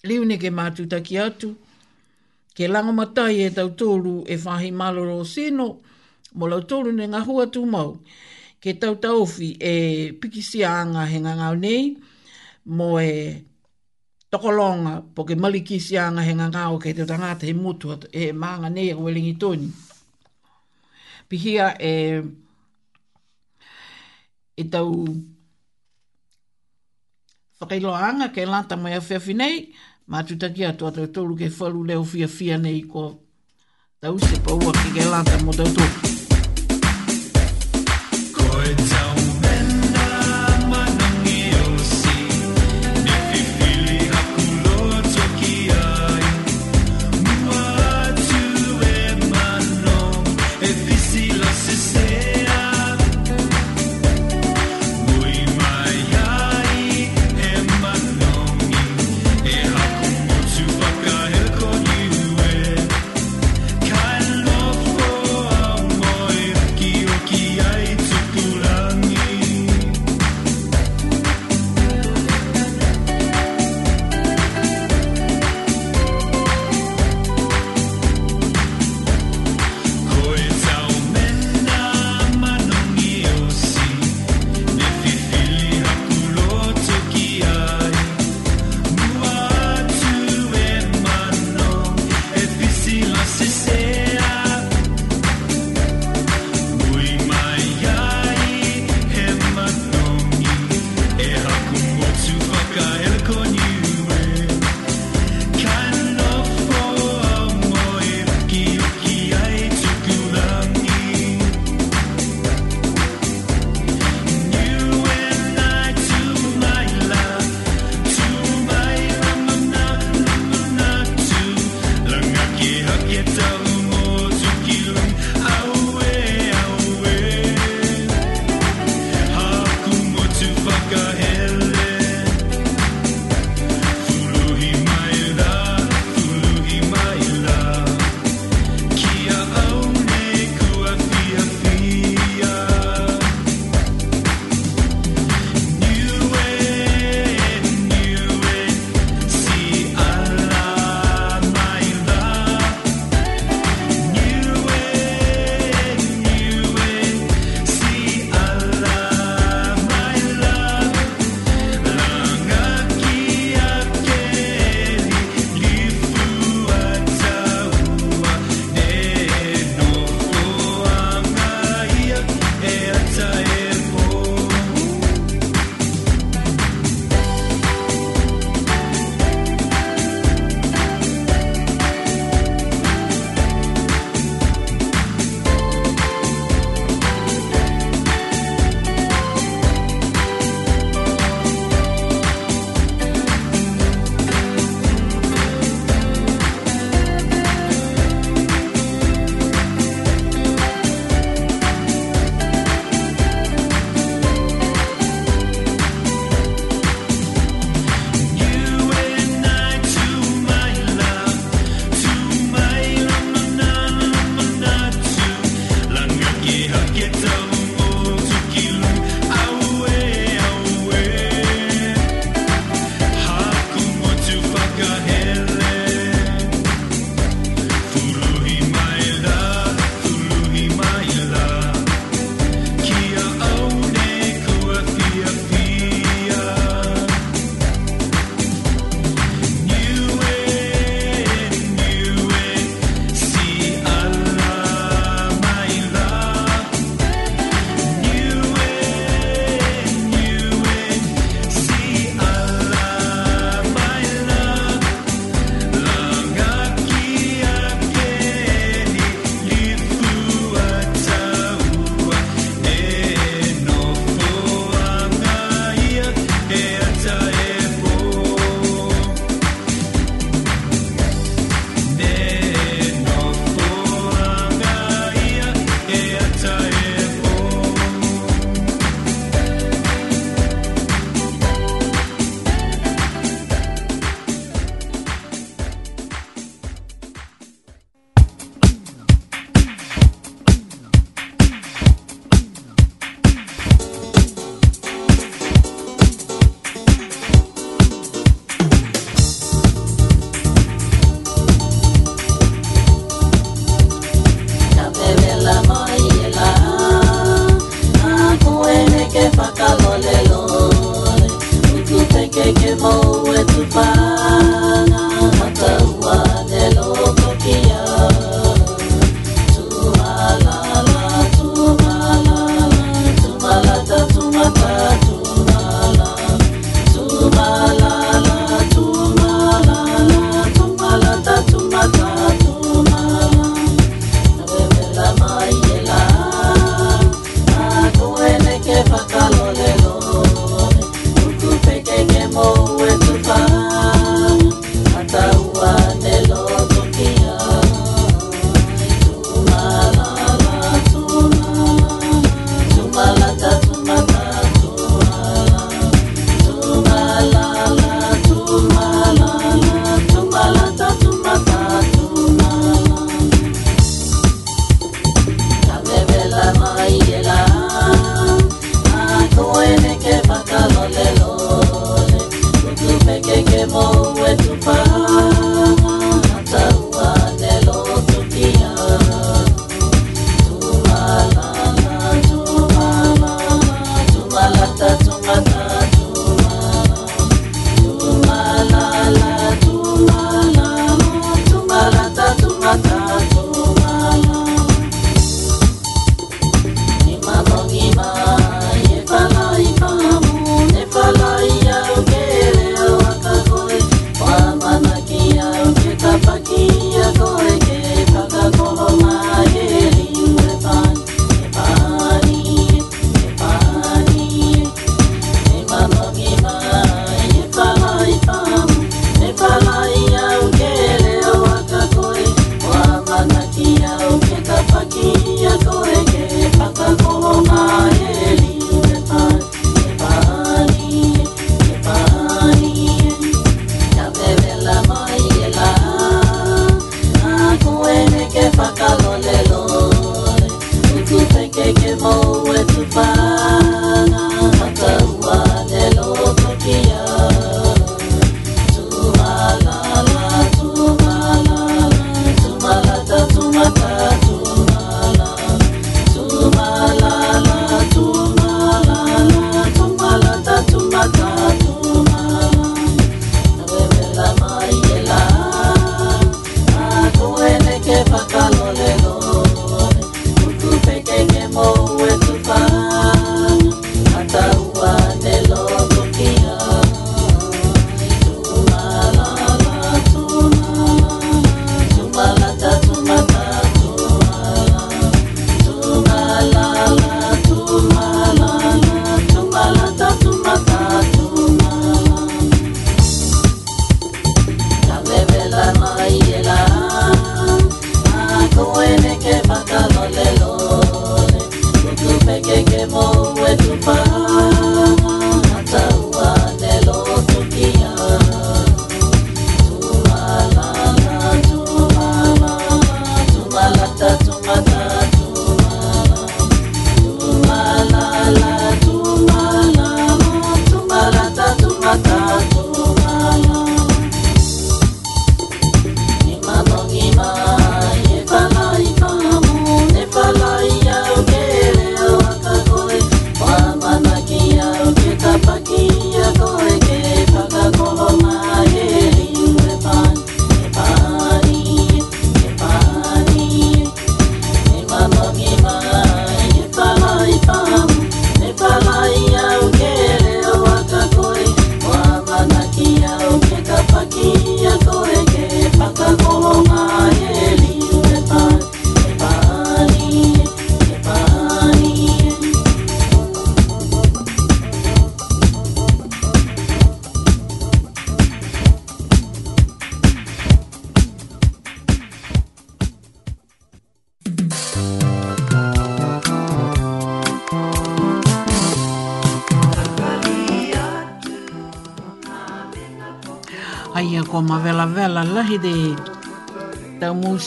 [0.08, 1.48] liu ne ke mātu taki atu,
[2.56, 5.66] ke langa matai e tau tōru e whahi maloro sino,
[6.38, 7.90] mo lau tōru ne ngahua tū mau,
[8.62, 9.74] ke tau taofi e
[10.20, 11.94] piki si anga he ngangau nei,
[12.76, 13.12] mo e
[14.30, 18.90] tokolonga po ke malikisi anga he ngangau ke te tangata he mutu, e maanga nei
[18.90, 19.70] e welingi tōni
[21.30, 22.22] pihia e
[24.58, 24.90] e tau
[27.60, 29.58] whakailoanga ke lata mai a whiawhi nei,
[30.10, 33.04] mā tutaki atu atu tōru ke whalu leo whiawhia nei ko
[34.02, 36.18] tau se paua ke ke lata mo tau tōru.
[38.34, 39.09] Koe tau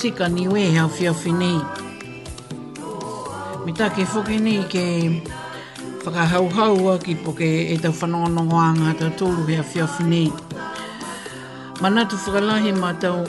[0.04, 1.60] sika ni we hau whiawhi nei.
[3.64, 4.84] Mi tā ke whoki ke
[6.04, 10.28] whakahau hau a ki poke e tau whanonga nongo anga tau tōru hea whiawhi nei.
[11.82, 13.24] Manatu whakalahi mā tau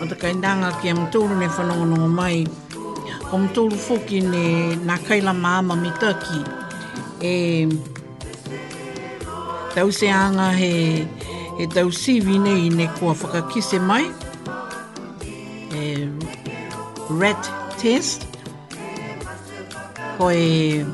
[0.00, 2.46] o ta kainanga ki am tōru ne whanonga nongo mai.
[3.30, 6.40] Ko am tōru whoki ne nā kaila māma mi tāki.
[7.26, 7.34] E,
[9.74, 10.72] tau se anga he,
[11.58, 14.06] he tau sivi nei ne kua whakakise mai
[17.20, 17.36] red
[17.82, 18.22] test
[20.16, 20.84] koe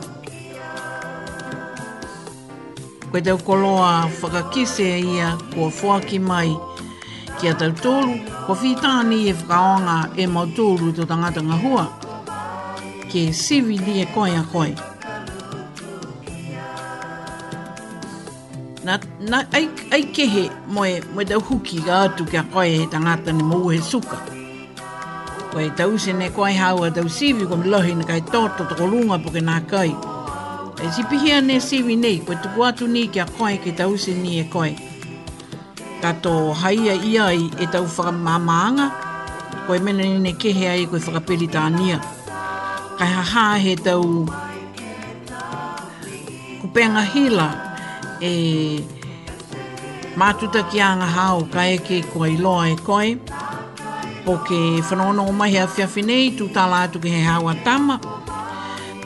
[3.13, 6.51] koe tau koloa whakakise ia kua fuaki mai
[7.41, 8.15] kia tau tōru
[8.47, 11.85] ko whitāni e whakaonga e mau tōru tō tangata ngahua
[13.13, 14.71] ke sivi di e koe a koe
[18.85, 18.95] na,
[19.31, 23.43] na, ai, ai kehe moe, moe tau huki ga atu kia koe he tangata ni
[23.43, 24.21] mou he suka
[25.55, 28.85] Ko e tau se ne koi haua tau sivi ko lohi na kai toto to
[28.91, 29.93] lunga po ke nā kai.
[30.83, 34.11] E si pihia ne sivi nei, koe tuku atu ni kia koi ke tau se
[34.19, 34.75] ni e koi.
[36.03, 38.89] Ka tō haia ia i e tau whakamamaanga,
[39.69, 40.99] koe mena ni ne kehe ai koe
[41.29, 42.01] peli tānia.
[42.99, 44.27] Kai haha he tau
[46.63, 47.47] kupenga hila
[48.19, 48.33] e
[50.19, 53.07] mātuta ki anga hao kai ke koe loa e koe.
[53.15, 53.34] Koe
[54.25, 58.01] po ke whanono o mahi a fiafi nei, tu tala atu ke he hawa tama,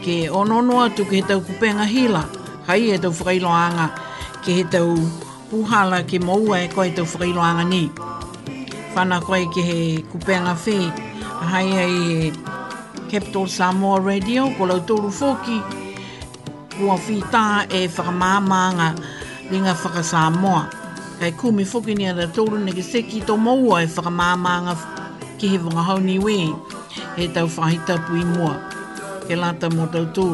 [0.00, 2.22] ke onono atu ke he tau kupenga hila,
[2.70, 3.86] hai he tau whakailoanga,
[4.46, 4.94] ke he tau
[5.50, 7.90] puhala ke maua e koe tau whakailoanga ni.
[8.94, 9.78] Whana koe ke he
[10.12, 10.86] kupenga whi,
[11.50, 12.32] hai hai he
[13.10, 15.58] Capital Samoa Radio, ko lau tōru fōki,
[16.78, 18.90] kua whita e whakamāmānga
[19.50, 20.60] ringa whakasāmoa.
[21.18, 24.76] Kai kumi fuki ni ara tōru ne ke seki tō maua e whakamāmānga
[25.38, 26.36] ki he wanga hau ni we,
[27.16, 28.52] he tau whahi tapu i mua,
[29.28, 30.24] he lata mō tau tū.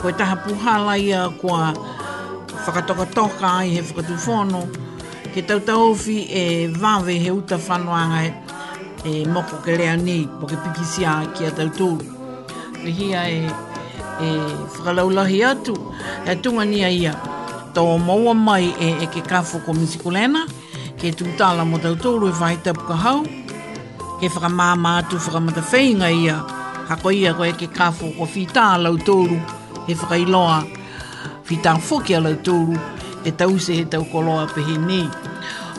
[0.00, 1.74] Koe taha puhala ia kua
[2.64, 4.62] whakatoka toka ai he whakatū whono,
[5.34, 6.42] ke tau tau fi e
[6.82, 8.22] wawe he uta whanoanga
[9.10, 11.88] e moko ke lea ni, po ke pikisia ki a tau tū.
[12.84, 13.40] Rihia e,
[14.24, 14.28] e
[14.76, 15.76] whakalaulahi atu,
[16.24, 17.12] e tunga ni a ia,
[17.76, 20.46] tō maua mai e, e ke kafo ko misikulena,
[21.00, 23.20] ke tūtala mō tau tōru e whaita puka hau,
[24.20, 26.36] ke mama tu atu whakamata whainga ia,
[26.88, 29.36] ha koe ia koe ke kafu o whitā lau tōru,
[29.86, 30.64] he whakailoa,
[31.44, 32.80] whitā whoki a lau tōru,
[33.26, 35.04] e tause he tau koloa pehe ni.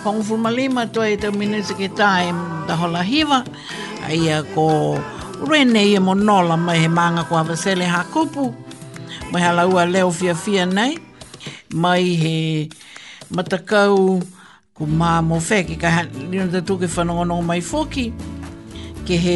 [0.05, 2.30] Pongu whumalima toa e tau minuta ke tae
[2.69, 3.43] da hola hiva,
[4.07, 5.01] a ia ko
[5.47, 8.53] rene ia mo nola mai he manga kua vasele ha kupu,
[9.34, 10.93] mai halaua leo fia fia nei,
[11.73, 12.35] mai he
[13.34, 14.14] matakau...
[14.22, 14.36] Matakau
[14.77, 18.03] ko mā mō whē ki ka lino te tūke whanongono mai fōki
[19.07, 19.35] ke he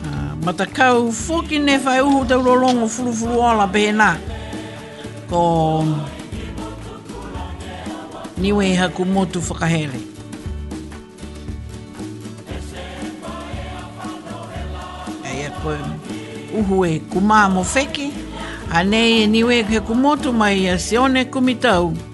[0.00, 4.08] uh, matakau fōki ne whai uhu te urolongo furu furu ala bēnā
[5.30, 5.44] ko
[5.84, 5.94] mm,
[8.48, 10.02] niwe ha e ku motu whakahere
[16.58, 18.10] uhu e kumā mō whēki
[18.74, 22.08] a nei e niwe ke ku mai a sione kumitau kumitau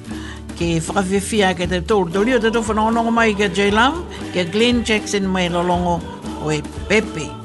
[0.56, 4.00] ke whakawhiwhia ke te tōru tori o te tōwhanonongo mai ke J-Love,
[4.36, 5.98] ke Glenn Jackson mai lolongo
[6.42, 7.35] o e Pepe.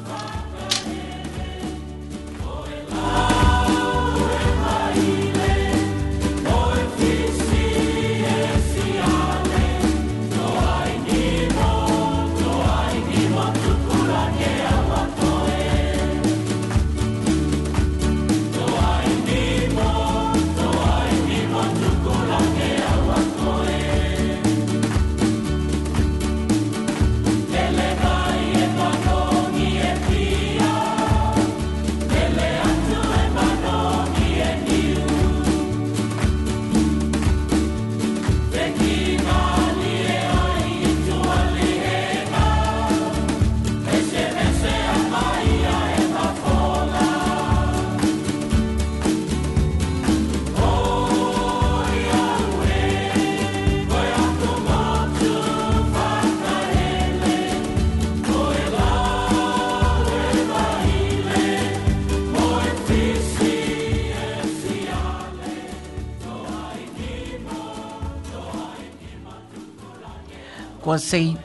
[70.91, 71.37] kua sei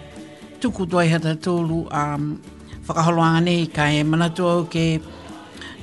[0.60, 2.22] tuku doi hata tōlu a um,
[2.86, 4.84] whakaholoanga nei ka e manatu au ke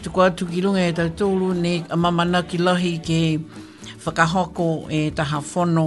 [0.03, 3.19] tuku atu ki runga e tau tōlu ne a mamana ki lahi ke
[4.03, 4.68] whakahoko
[4.98, 5.85] e taha whono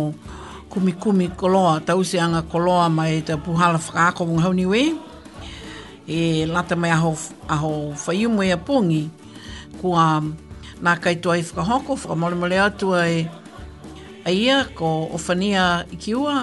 [0.72, 4.82] kumi kumi koloa tausianga koloa mai e tau puhala whakaako mung hauni we
[6.16, 7.12] e lata mai aho,
[7.54, 7.70] aho
[8.04, 9.02] whaiumu e a pungi
[9.80, 10.24] kua um,
[10.84, 13.28] nā kaitua i whakahoko whakamolemole atua e
[14.24, 16.36] a ia ko ofania i ki ua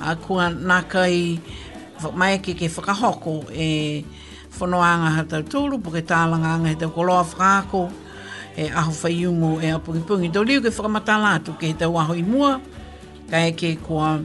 [0.00, 1.38] a kua nā kai
[2.14, 4.04] mai ke ke whakahoko e
[4.58, 7.90] whanoanga ha tau tūru, po ke tālanga anga he tau koloa whakako,
[8.56, 10.30] e aho whaiungo e apungipungi.
[10.32, 12.60] Tau liu ke whakamata lātu ke he tau aho i mua,
[13.30, 14.20] ka e ke kua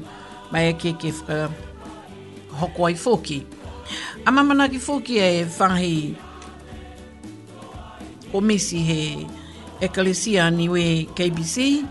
[0.52, 3.42] mai e ke ke whakahoko ai fōki.
[4.26, 6.16] A mamana ki fōki e whahi
[8.34, 9.28] o misi he
[9.82, 11.88] Ekalesia Niwe KBC,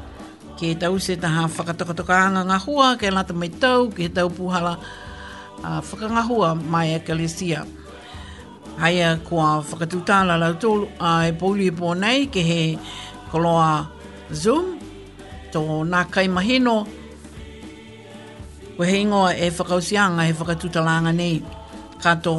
[0.58, 4.74] ke tau se taha whakatakatakaanga nga hua, ke lata mai tau, ke tau puhala
[5.62, 7.62] uh, whakanga hua mai a Kalesia.
[8.82, 12.62] Haia kua whakatutala la tolu, ai e pōli e pōnei ke he
[13.30, 13.86] koloa
[14.34, 14.74] Zoom,
[15.54, 16.74] tō nā kai mahino,
[18.76, 21.38] ko he ingoa e whakausianga he whakatutalanga nei,
[22.02, 22.34] ka tō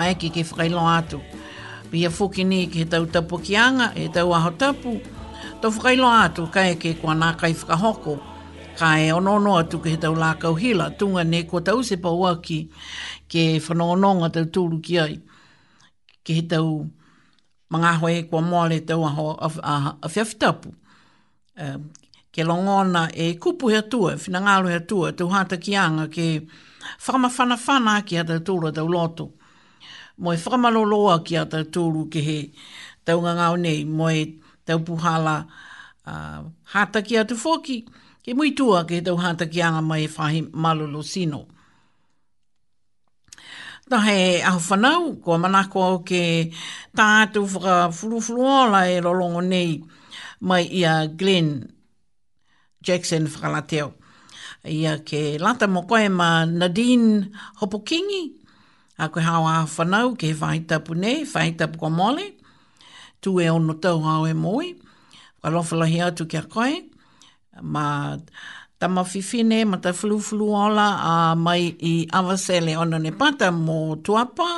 [0.00, 1.20] mai ke ke whakailo atu.
[1.92, 4.96] Pia fuki ni ke tau tapu ki anga, e tau aho tapu,
[5.60, 8.14] Tau whakailo atu ka eke kua nā kai whakahoko.
[8.78, 10.86] e onono atu ke he tau lā kauhila.
[10.98, 12.58] Tunga ne kua tau se paua ki
[13.28, 15.16] ke whanongononga tau tūru ki ai.
[16.24, 16.86] Ke he tau
[17.74, 20.70] mga hoi kua moale tau aho a whiawhitapu.
[22.32, 26.46] Ke longona e kupu hea tua, whinangalo hea tua, tau hata ki anga ke
[27.02, 29.32] whakamawhanawhana ki hata tūru a tau loto.
[30.18, 32.38] Mo e whakamaloloa ki hata tūru ke he
[33.04, 33.82] taunga ngau nei.
[33.84, 35.36] Mo e tūru tau puhala
[36.10, 36.40] uh,
[36.72, 37.76] hataki atu foki,
[38.22, 41.40] ke mui tua ke tau hataki anga mai e whahi malolo sino.
[43.90, 44.20] Tahe
[44.50, 46.22] au whanau, kua manako ke
[46.98, 49.72] tātu whakafurufuruola e rolongo nei
[50.48, 51.48] mai ia Glenn
[52.86, 53.88] Jackson whakalateo.
[54.68, 57.30] Ia ke lata mo koe ma Nadine
[57.60, 58.24] Hopokingi,
[58.98, 62.34] a koe hawa a whanau ke whaitapu nei, whaitapu kwa mole
[63.20, 64.68] tu e ono tau hao e moi,
[65.42, 66.74] walofala hea tu kia koe,
[67.72, 67.84] ma
[68.80, 70.18] tama fifine, ma ta fulu
[70.64, 74.50] ola, a mai i awasele ono ne pata mo tuapa,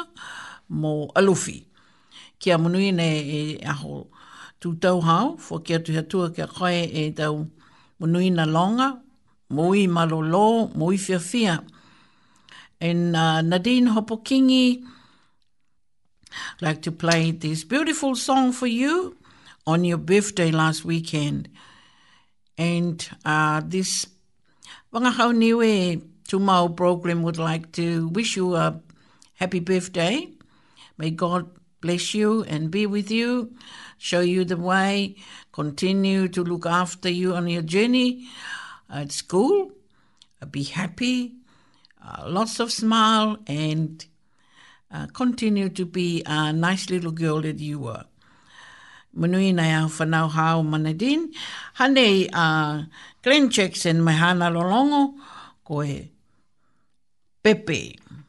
[0.81, 1.57] mo alufi.
[2.41, 3.41] Kia munui ne e
[3.73, 3.97] aho
[4.61, 7.35] tu tau hao, fo kia tu hea tua kia koe e tau
[8.01, 8.89] munui na longa,
[9.57, 11.57] moi malolo, moi fia fia.
[12.83, 14.85] En uh, Nadine Hopokingi, Nadine Hopokingi,
[16.33, 19.17] I'd like to play this beautiful song for you
[19.67, 21.49] on your birthday last weekend.
[22.59, 24.07] And uh, this
[24.93, 28.81] Wangahau Niwe Tomorrow program would like to wish you a
[29.35, 30.29] happy birthday.
[30.97, 31.51] May God
[31.81, 33.57] bless you and be with you,
[33.99, 35.17] show you the way,
[35.53, 38.29] continue to look after you on your journey
[38.89, 39.73] at school.
[40.51, 41.35] Be happy,
[42.03, 44.05] uh, lots of smile, and
[44.93, 48.05] uh, continue to be a nice little girl that you were.
[49.17, 50.97] Manui nei au whanau hao manadin?
[50.99, 51.33] din.
[51.79, 52.85] Hanei a uh,
[53.23, 55.15] Glenn Jackson mai hana lolongo
[55.65, 56.11] koe
[57.43, 57.43] Pepe.
[57.43, 58.20] Pepe.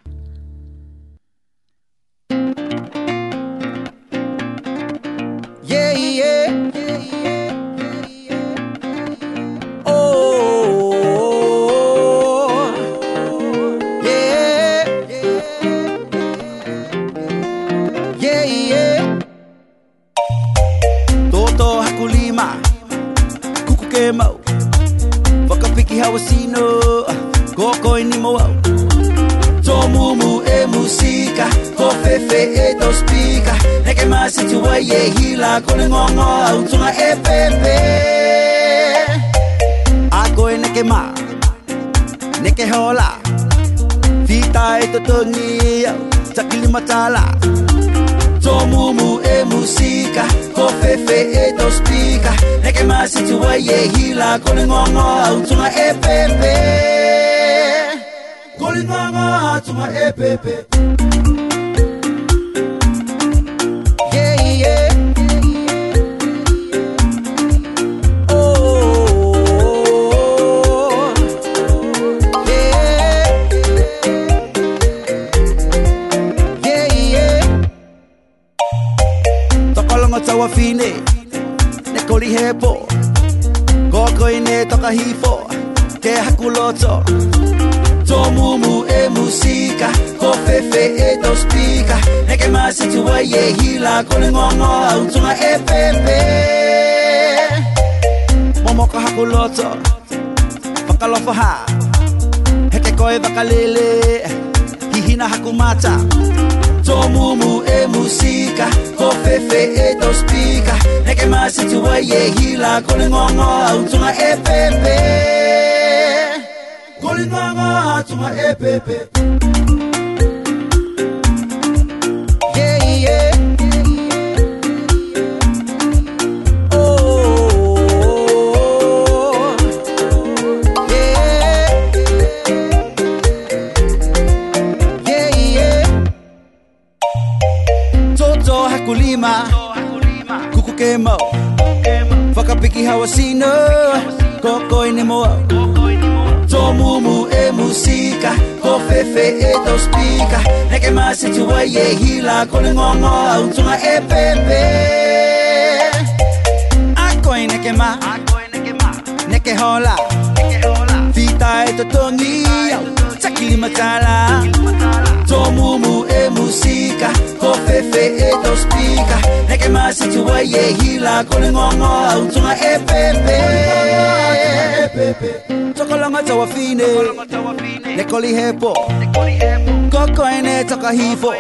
[180.92, 181.34] hivyo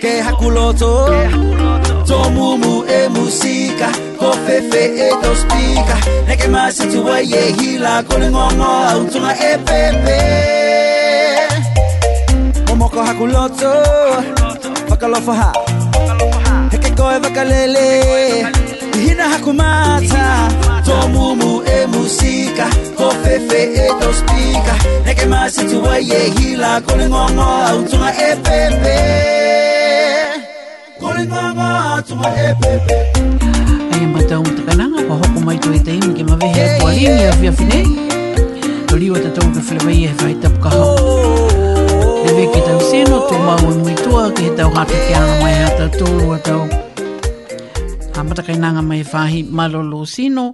[0.00, 1.08] kehakuloto
[2.08, 3.88] tomumu emusika
[4.18, 5.96] kofefe etospika
[6.26, 10.20] nekemasituwa yehila kolingongo autunga epepe
[12.66, 13.72] momoko hakuloto
[14.88, 15.52] vakalofaha
[16.70, 18.02] hekekoe vakalele
[18.98, 20.50] ihina hakumata
[20.84, 22.41] tomumu musika.
[22.62, 24.74] pika Ko fefe e to spika
[25.06, 28.98] Neke maa se tu wai e hila Kone ngoa ngoa au tunga e pepe
[31.00, 32.96] Kone ngoa ngoa au tunga e pepe
[33.92, 36.68] Ai ama tau mta kananga Ko hoko mai tu e te imi ke mawe hea
[36.80, 37.80] kua hini a fia fine
[38.88, 41.48] Ko liwa ta tau ke whilewai e fai tapu ka hau oh.
[42.26, 45.34] Lewe ke tau seno tu mau e mui tua Ke he tau hata ke ana
[45.42, 46.62] mai hata tolu a tau
[48.14, 50.44] Ha matakainanga mai fahi malolo sino Ha matakainanga mai fahi malolo sino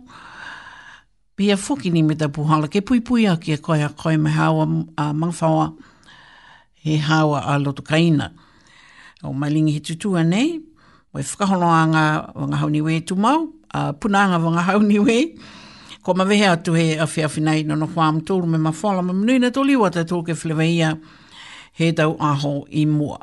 [1.39, 4.31] pia fuki ni me te puhala, ke pui pui a kia koe a koe me
[4.35, 4.65] hawa
[5.02, 5.69] a mangfawa,
[6.74, 8.32] he hawa a loto kaina.
[9.23, 10.56] O mailingi he tutua nei,
[11.15, 12.02] oi whakaholoa ngā
[12.35, 15.16] wanga hauniwe tu mau, a puna ngā wanga hauniwe,
[16.02, 19.52] ko ma wehe atu he a whea whinai nono whaam tūru me mawhala, ma mnuina
[19.55, 20.35] tō liwa te tō ke
[20.66, 20.90] ia,
[21.73, 23.23] he tau aho i mua.